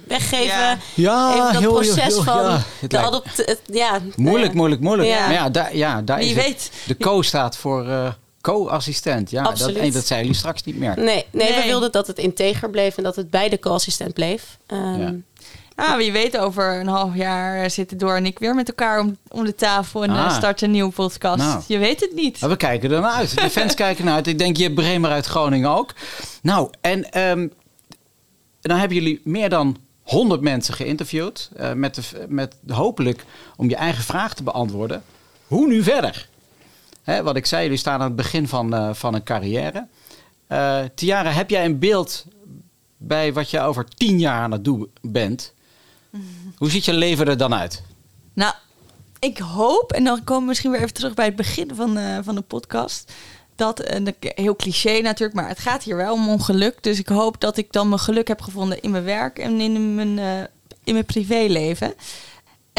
[0.07, 0.45] weggeven.
[0.45, 0.77] Ja.
[0.93, 2.61] Ja, Even dat heel, proces heel, van ja.
[2.79, 3.37] Het de adopt...
[3.37, 5.09] het- ja, Moeilijk, moeilijk, moeilijk.
[5.09, 5.19] Ja.
[5.25, 6.45] Maar ja, daar, ja, daar Wie is het.
[6.45, 6.71] weet.
[6.85, 8.07] De co staat voor eh,
[8.51, 9.29] co-assistent.
[9.29, 10.93] Ja, dat, en dat zijn jullie straks niet meer.
[10.97, 14.57] Nee, nee, we wilden dat het integer bleef en dat het bij de co-assistent bleef.
[14.67, 15.13] Ehm, Ja.
[15.75, 19.17] Ah, wie weet, over een half jaar zitten Door en ik weer met elkaar om,
[19.27, 20.35] om de tafel en eh, Ah.
[20.35, 21.37] starten een nieuwe podcast.
[21.43, 21.61] Nou.
[21.67, 22.39] Je weet het niet.
[22.41, 23.41] Maar we kijken er naar uit.
[23.41, 24.27] De fans kijken naar uit.
[24.27, 25.93] Ik denk je Bremer uit Groningen ook.
[26.41, 27.47] Nou, en ehm,
[28.61, 31.49] dan hebben jullie meer dan 100 mensen geïnterviewd.
[31.55, 33.25] eh, met, de, met hopelijk
[33.57, 35.03] om je eigen vraag te beantwoorden.
[35.47, 36.27] Hoe nu verder?
[37.07, 39.87] Hè, wat ik zei, jullie staan aan het begin van, eh, van een carrière.
[40.47, 42.25] Eh, Tiara, heb jij een beeld
[42.97, 45.53] bij wat je over tien jaar aan het doen bent?
[46.57, 47.83] Hoe ziet je leven er dan uit?
[48.33, 48.53] Nou,
[49.19, 52.17] ik hoop, en dan komen we misschien weer even terug bij het begin van, eh,
[52.21, 53.11] van de podcast.
[53.55, 56.83] Dat, en dat- heel cliché natuurlijk, maar het gaat hier wel om, om geluk.
[56.83, 59.95] Dus ik hoop dat ik dan mijn geluk heb gevonden in mijn werk en in
[59.95, 60.19] mijn,
[60.83, 61.93] in mijn privéleven.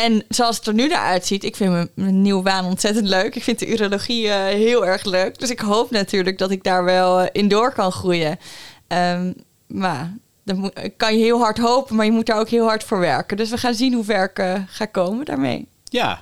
[0.05, 3.34] En zoals het er nu naar uitziet, ik vind mijn, mijn nieuwe baan ontzettend leuk.
[3.34, 5.38] Ik vind de urologie eh, heel erg leuk.
[5.38, 8.38] Dus ik hoop natuurlijk dat ik daar wel eh, in door kan groeien.
[8.86, 9.32] Ehm,
[9.66, 12.99] maar dan kan je heel hard hopen, maar je moet daar ook heel hard voor
[12.99, 13.36] werken.
[13.36, 15.66] Dus we gaan zien hoe ver ik eh, ga komen daarmee.
[15.84, 16.20] Ja,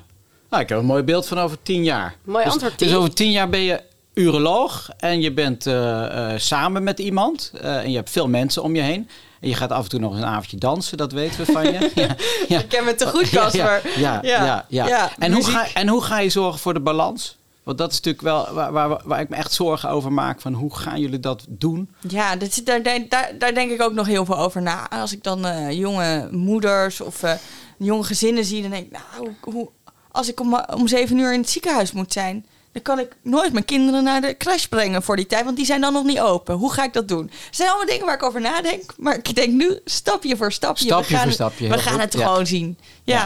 [0.50, 2.14] nou, ik heb een mooi beeld van over tien jaar.
[2.24, 3.80] Mooi dus, antwoord, Dus over tien jaar ben je
[4.16, 8.62] uroloog en je bent eh, eh, samen met iemand eh, en je hebt veel mensen
[8.62, 9.08] om je heen.
[9.46, 11.64] En je gaat af en toe nog eens een avondje dansen, dat weten we van
[11.64, 11.90] je.
[11.94, 12.16] Ja,
[12.48, 12.58] ja.
[12.58, 13.98] Ik ken me te goed, Casper.
[13.98, 17.36] Ja, ja, ja, en, hoe ga, en hoe ga je zorgen voor de balans?
[17.62, 20.40] Want dat is natuurlijk wel waar, waar, waar ik me echt zorgen over maak.
[20.40, 21.90] Van hoe gaan jullie dat doen?
[22.08, 24.90] Ja, is- daar, daar, daar, denk ik ook nog heel veel over na.
[24.90, 27.32] Als ik dan eh, jonge moeders of eh,
[27.78, 29.04] jonge gezinnen zie, dan denk ik, nou,
[29.40, 29.68] hoe, hoe-
[30.10, 32.46] als ik om, om zeven uur in het ziekenhuis moet zijn,
[32.82, 35.66] dan kan ik nooit mijn kinderen naar de crash brengen voor die tijd, want die
[35.66, 36.54] zijn dan nog niet open.
[36.54, 37.30] Hoe ga ik dat doen?
[37.46, 40.84] Het zijn allemaal dingen waar ik over nadenk, maar ik denk nu stapje voor stapje.
[40.84, 42.02] Stapje we gaan, voor stapje, We gaan goed.
[42.02, 42.26] het Ja.
[42.26, 42.78] gewoon zien.
[43.04, 43.14] Ja.
[43.14, 43.22] Ja.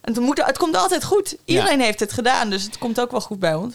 [0.00, 1.36] En het, moet, het komt altijd goed.
[1.44, 3.74] Iedereen heeft het gedaan, dus het komt ook wel goed bij ons.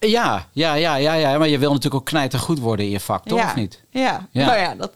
[0.00, 1.38] Ja, ja, ja, ja, ja.
[1.38, 3.44] Maar je wil natuurlijk ook knijter goed worden in je vak, toch?
[3.44, 3.80] Of niet?
[3.90, 4.28] Ja.
[4.30, 4.46] Ja.
[4.46, 4.92] Nou ja, dat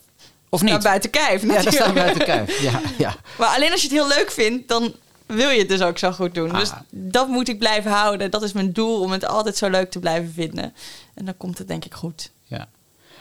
[0.48, 0.82] Of staat niet?
[0.82, 1.42] buiten kijf.
[1.42, 1.94] Ja, dat staat natuurlijk.
[1.94, 2.60] buiten kijf.
[2.62, 3.14] Ja, ja.
[3.38, 4.94] Maar alleen als je het heel leuk vindt, dan
[5.34, 6.50] wil je het dus ook zo goed doen.
[6.52, 6.58] Ah.
[6.58, 8.30] Dus dat moet ik blijven houden.
[8.30, 10.72] Dat is mijn doel, om het altijd zo leuk te blijven vinden.
[11.14, 12.30] En dan komt het denk ik goed.
[12.44, 12.66] Ja.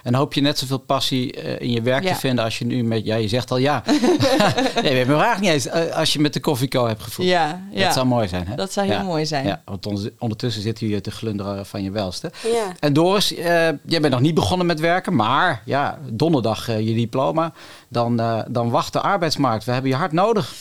[0.04, 2.14] En hoop je net zoveel passie eh, in je werk Ja.
[2.14, 3.06] te vinden als je nu met...
[3.06, 3.84] Ja, je zegt al ja.
[3.86, 5.66] nee, we hebben vraag niet eens.
[5.68, 7.28] eh, als je met de koffieco hebt gevoeld.
[7.28, 7.84] Ja, ja.
[7.86, 8.56] Dat zou mooi zijn, hè?
[8.56, 9.04] Dat zou heel Ja.
[9.04, 9.46] mooi zijn.
[9.46, 12.32] Ja, want on- ondertussen zitten jullie te glunderen van je welste.
[12.44, 12.74] Ja.
[12.80, 13.44] En Doris, eh,
[13.86, 17.54] jij bent nog niet begonnen met werken, maar ja, donderdag je diploma.
[17.88, 19.64] Dan, eh, dan wacht de arbeidsmarkt.
[19.66, 20.54] We hebben je hard nodig.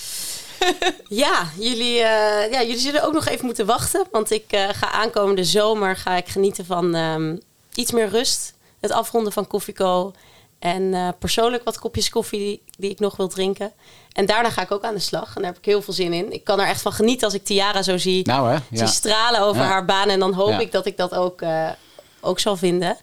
[1.09, 4.07] Ja, jullie, eh, ja, jullie zullen ook nog even moeten wachten.
[4.11, 7.37] Want ik eh, ga aankomende zomer ga ik genieten van ehm,
[7.75, 8.55] iets meer rust.
[8.81, 10.13] Het afronden van Koffieco.
[10.59, 13.73] En eh, persoonlijk wat kopjes koffie die, die ik nog wil drinken.
[14.13, 15.27] En daarna ga ik ook aan de slag.
[15.37, 16.33] En daar heb ik heel veel zin in.
[16.33, 18.87] Ik kan er echt van genieten als ik Tiara zo zie, Nou hè, zie ja.
[18.87, 19.69] stralen over Ja.
[19.69, 20.09] haar baan.
[20.09, 20.59] En dan hoop Ja.
[20.59, 21.43] ik dat ik dat ook,
[22.21, 22.97] ook zal vinden.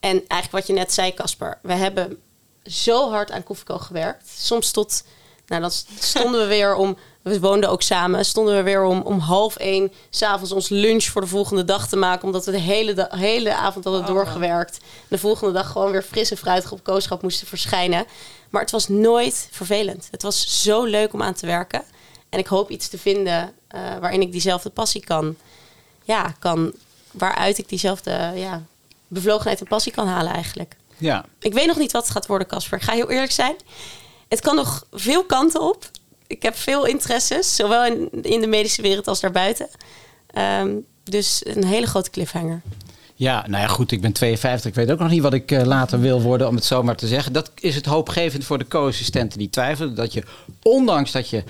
[0.00, 1.58] En eigenlijk wat je net zei, Casper.
[1.62, 2.18] We hebben
[2.64, 4.28] zo hard aan Koffieco gewerkt.
[4.38, 5.04] Soms tot...
[5.46, 6.96] Nou, dan stonden we weer om...
[7.22, 8.24] We woonden ook samen.
[8.24, 9.92] Stonden we weer om, om half één...
[10.10, 12.24] s'avonds ons lunch voor de volgende dag te maken.
[12.26, 14.08] Omdat we de hele, da- hele avond hadden Oh.
[14.08, 14.78] doorgewerkt.
[15.08, 18.04] De volgende dag gewoon weer fris en fruitig op kooschap moesten verschijnen.
[18.50, 20.08] Maar het was nooit vervelend.
[20.10, 21.82] Het was zo leuk om aan te werken.
[22.28, 25.36] En ik hoop iets te vinden eh, waarin ik diezelfde passie kan...
[26.04, 26.72] Ja, kan...
[27.10, 28.62] Waaruit ik diezelfde ja,
[29.08, 30.76] bevlogenheid en passie kan halen eigenlijk.
[30.96, 31.24] ja.
[31.38, 32.78] Ik weet nog niet wat het gaat worden, Casper.
[32.78, 33.56] Ik ga heel eerlijk zijn.
[34.28, 35.90] Het kan nog veel kanten op.
[36.26, 37.84] Ik heb veel interesses, zowel
[38.22, 39.68] in, de medische wereld als daarbuiten.
[40.26, 40.70] Ehm,
[41.04, 42.62] dus een hele grote cliffhanger.
[43.14, 44.70] Ja, nou ja, goed, ik ben 52.
[44.70, 46.96] Ik weet ook nog niet wat ik eh, later wil worden, om het zo maar
[46.96, 47.32] te zeggen.
[47.32, 49.94] Dat is het hoopgevend voor de co-assistenten die twijfelen.
[49.94, 50.22] Dat je,
[50.62, 51.44] ondanks dat je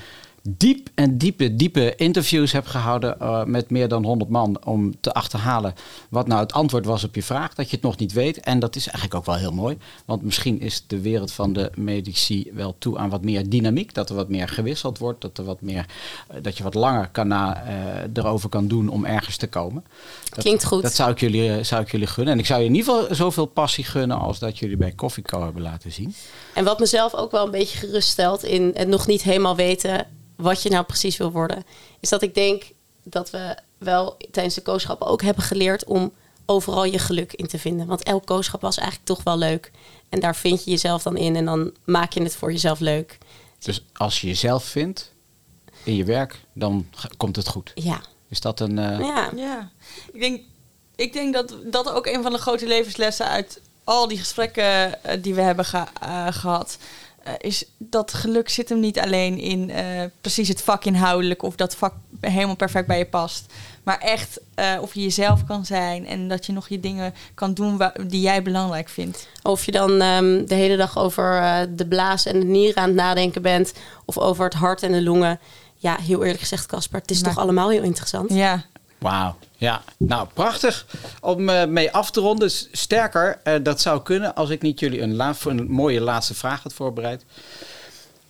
[0.48, 5.12] diep en diepe, diepe interviews hebt gehouden eh, met meer dan 100 man om te
[5.12, 5.74] achterhalen
[6.08, 8.40] wat nou het antwoord was op je vraag, dat je het nog niet weet.
[8.40, 11.70] En dat is eigenlijk ook wel heel mooi, want misschien is de wereld van de
[11.74, 15.44] medici wel toe aan wat meer dynamiek, dat er wat meer gewisseld wordt, dat, er
[15.44, 15.86] wat meer,
[16.28, 17.74] eh, dat je wat langer kan na, eh,
[18.14, 19.84] erover kan doen om ergens te komen.
[20.30, 20.82] Dat- Klinkt goed.
[20.82, 22.32] Dat zou ik, jullie, zou ik jullie gunnen.
[22.32, 25.22] En ik zou je in ieder geval zoveel passie gunnen als dat jullie bij Coffee
[25.24, 26.14] Co hebben laten zien.
[26.54, 30.06] En wat mezelf ook wel een beetje geruststelt in het nog niet helemaal weten
[30.36, 31.64] wat je nou precies wil worden,
[32.00, 32.62] is dat ik denk
[33.02, 36.12] dat we wel tijdens de kooschap ook hebben geleerd om
[36.46, 37.86] overal je geluk in te vinden.
[37.86, 39.70] Want elk kooschap was eigenlijk toch wel leuk.
[40.08, 43.18] En daar vind je jezelf dan in en dan maak je het voor jezelf leuk.
[43.58, 45.12] Dus als je jezelf vindt
[45.84, 47.72] in je werk, dan komt het goed.
[47.74, 48.78] Ja, Is dat een...
[48.78, 49.30] eh, ja.
[49.36, 49.70] Ja,
[50.12, 50.40] ik denk,
[50.96, 55.22] ik denk dat dat ook een van de grote levenslessen uit al die gesprekken eh,
[55.22, 56.78] die we hebben ge- eh, gehad.
[57.26, 59.84] Eh, is dat geluk zit hem niet alleen in eh,
[60.20, 63.52] precies het vak inhoudelijk of dat vak helemaal perfect bij je past.
[63.82, 67.54] Maar echt eh, of je jezelf kan zijn en dat je nog je dingen kan
[67.54, 69.28] doen die jij belangrijk vindt.
[69.42, 72.88] Of je dan ehm, de hele dag over eh, de blaas en de nieren aan
[72.88, 73.72] het nadenken bent.
[74.04, 75.38] Of over het hart en de longen.
[75.76, 78.32] Ja, heel eerlijk gezegd, Casper, het is Maar- toch allemaal heel interessant.
[78.32, 78.64] Ja,
[78.98, 79.34] Wauw.
[79.58, 80.86] Ja, nou prachtig
[81.20, 82.50] om eh, mee af te ronden.
[82.72, 86.72] Sterker, eh, dat zou kunnen als ik niet jullie een, een mooie laatste vraag had
[86.72, 87.24] voorbereid.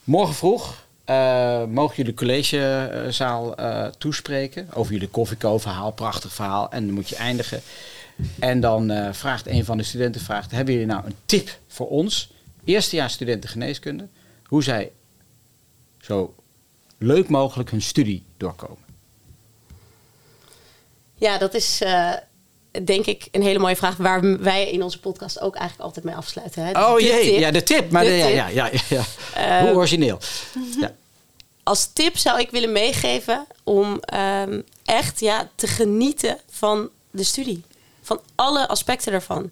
[0.04, 3.54] Morgen vroeg eh, mogen jullie collegezaal
[3.98, 5.92] toespreken over jullie koffieco-verhaal.
[5.92, 6.70] Prachtig verhaal.
[6.70, 7.60] En dan moet je eindigen.
[8.38, 12.30] En dan vraagt een van de studenten, vraagt, hebben jullie nou een tip voor ons,
[12.64, 14.06] eerstejaars studenten geneeskunde,
[14.44, 14.92] hoe zij
[16.00, 16.34] zo
[16.98, 18.85] leuk mogelijk hun studie doorkomen?
[21.18, 22.10] Ja, dat is eh,
[22.84, 23.96] denk ik een hele mooie vraag.
[23.96, 26.64] Waar wij in onze podcast ook eigenlijk altijd mee afsluiten.
[26.64, 26.84] Hè?
[26.86, 27.38] Oh jee, tip.
[27.38, 27.90] ja, de tip.
[27.90, 28.34] Maar De de- ja, tip.
[28.34, 29.02] ja, ja, ja, ja.
[29.34, 30.18] Ehm, Hoe origineel.
[30.80, 30.92] Ja.
[31.62, 37.62] Als tip zou ik willen meegeven om ehm, echt ja, te genieten van de studie.
[38.02, 39.50] Van alle aspecten ervan.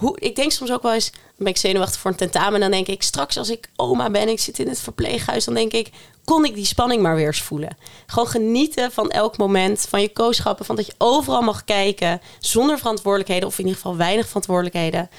[0.00, 2.54] Hoe, ik denk soms ook wel eens, ben ik zenuwachtig voor een tentamen.
[2.54, 5.44] En dan denk ik, straks als ik oma ben, ik zit in het verpleeghuis.
[5.44, 5.90] Dan denk ik,
[6.24, 7.76] kon ik die spanning maar weer eens voelen.
[8.06, 10.64] Gewoon genieten van elk moment, van je kooschappen.
[10.64, 13.48] Van dat je overal mag kijken, zonder verantwoordelijkheden.
[13.48, 15.10] Of in ieder geval weinig verantwoordelijkheden.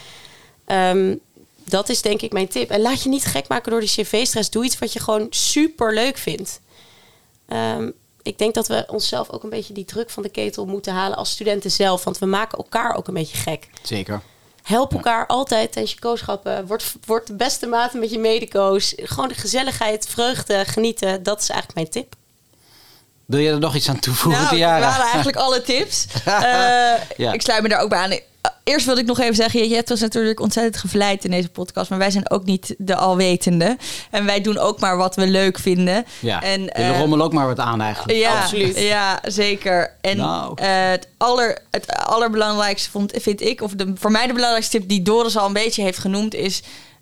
[0.65, 1.15] Ehm,
[1.63, 2.69] dat is denk ik mijn tip.
[2.69, 4.49] En laat je niet gek maken door die cv-stress.
[4.49, 6.61] Doe iets wat je gewoon super leuk vindt.
[7.47, 7.89] Ehm,
[8.21, 11.17] ik denk dat we onszelf ook een beetje die druk van de ketel moeten halen
[11.17, 12.03] als studenten zelf.
[12.03, 13.69] Want we maken elkaar ook een beetje gek.
[13.81, 14.21] Zeker.
[14.63, 16.67] Help elkaar altijd tijdens je kooschappen.
[16.67, 18.93] Word, word de beste maten met je medekoos.
[18.97, 21.23] Gewoon de gezelligheid, vreugde, genieten.
[21.23, 22.13] Dat is eigenlijk mijn tip.
[23.25, 24.79] Wil je er nog iets aan toevoegen, Nou, Tiara?
[24.79, 26.05] waren eigenlijk alle tips.
[26.25, 26.31] Eh,
[27.17, 27.31] Ja.
[27.33, 28.19] Ik sluit me daar ook bij aan.
[28.63, 31.89] Eerst wilde ik nog even zeggen, je hebt ons natuurlijk ontzettend gevleid in deze podcast,
[31.89, 33.77] maar wij zijn ook niet de alwetende.
[34.11, 36.05] En wij doen ook maar wat we leuk vinden.
[36.19, 38.17] Ja, En, we eh, rommelen ook maar wat aan eigenlijk.
[38.17, 38.79] Ja, Absoluut.
[38.79, 39.95] Ja, zeker.
[40.01, 40.53] En Nou.
[40.55, 44.89] eh, het, aller, het allerbelangrijkste vond, vind ik, of de, voor mij de belangrijkste tip
[44.89, 46.61] die Doris al een beetje heeft genoemd, is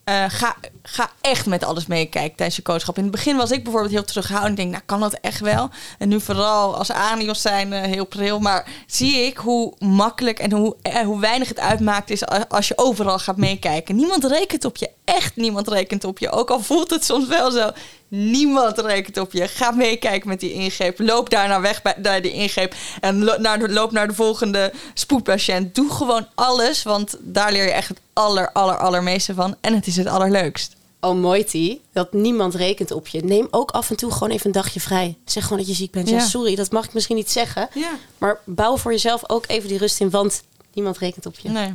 [0.10, 2.98] eh, ga ga echt met alles meekijken tijdens je coachschap.
[2.98, 4.52] In het begin was ik bijvoorbeeld heel terughoudend.
[4.52, 5.70] Ik denk, nou kan dat echt wel?
[5.98, 8.40] En nu vooral als Anios zijn eh, heel pril.
[8.40, 12.78] Maar zie ik hoe makkelijk en hoe, eh, hoe weinig het uitmaakt is als je
[12.78, 13.96] overal gaat meekijken.
[13.96, 14.90] Niemand rekent op je.
[15.06, 16.30] Echt niemand rekent op je.
[16.30, 17.72] Ook al voelt het soms wel zo.
[18.10, 19.48] Niemand rekent op je.
[19.48, 21.00] Ga meekijken met die ingreep.
[21.00, 22.76] Loop daarna weg bij, de ingreep.
[23.02, 25.76] En lo- naar de, loop naar de volgende spoedpatiënt.
[25.76, 26.84] Doe gewoon alles.
[26.84, 29.56] Want daar leer je echt het aller, aller, allermeeste van.
[29.62, 30.76] En het is het allerleukst.
[31.02, 31.80] Oh, mooi T.
[31.94, 33.24] Dat niemand rekent op je.
[33.24, 35.18] Neem ook af en toe gewoon even een dagje vrij.
[35.26, 36.10] Zeg gewoon dat je ziek bent.
[36.10, 36.26] Ja, Ja.
[36.28, 37.70] sorry, dat mag ik misschien niet zeggen.
[37.74, 37.92] Ja.
[38.18, 40.44] Maar bouw voor jezelf ook even die rust in, want
[40.74, 41.50] niemand rekent op je.
[41.50, 41.74] Nee.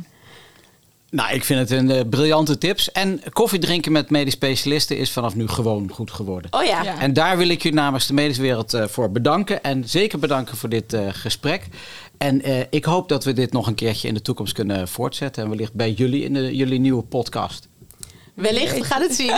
[1.15, 2.91] Nou, ik vind het een eh, briljante tips.
[2.91, 6.53] En koffie drinken met medisch specialisten is vanaf nu gewoon goed geworden.
[6.53, 6.83] Oh ja.
[6.83, 6.99] Ja.
[6.99, 9.63] En daar wil ik je namens de medische wereld eh, voor bedanken.
[9.63, 11.67] En zeker bedanken voor dit eh, gesprek.
[12.17, 15.43] En eh, ik hoop dat we dit nog een keertje in de toekomst kunnen voortzetten.
[15.43, 17.67] En wellicht bij jullie in de, jullie nieuwe podcast.
[18.33, 19.33] Wellicht, we gaan het zien.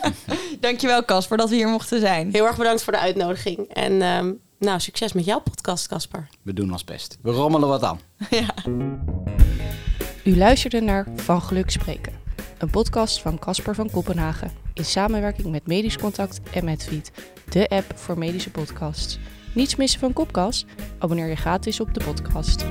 [0.60, 2.28] Dankjewel Casper dat we hier mochten zijn.
[2.32, 3.58] Heel erg bedankt voor de uitnodiging.
[3.68, 6.28] En ehm, nou, succes met jouw podcast, Casper.
[6.42, 7.18] We doen ons best.
[7.22, 8.00] We rommelen wat aan.
[10.26, 12.12] U luisterde naar Van Geluk Spreken,
[12.58, 17.12] een podcast van Casper van Kopenhagen in samenwerking met Medisch Contact en Medfeed,
[17.50, 19.18] de app voor medische podcasts.
[19.54, 20.64] Niets missen van Kopkast?
[20.98, 22.64] Abonneer je gratis op de podcast.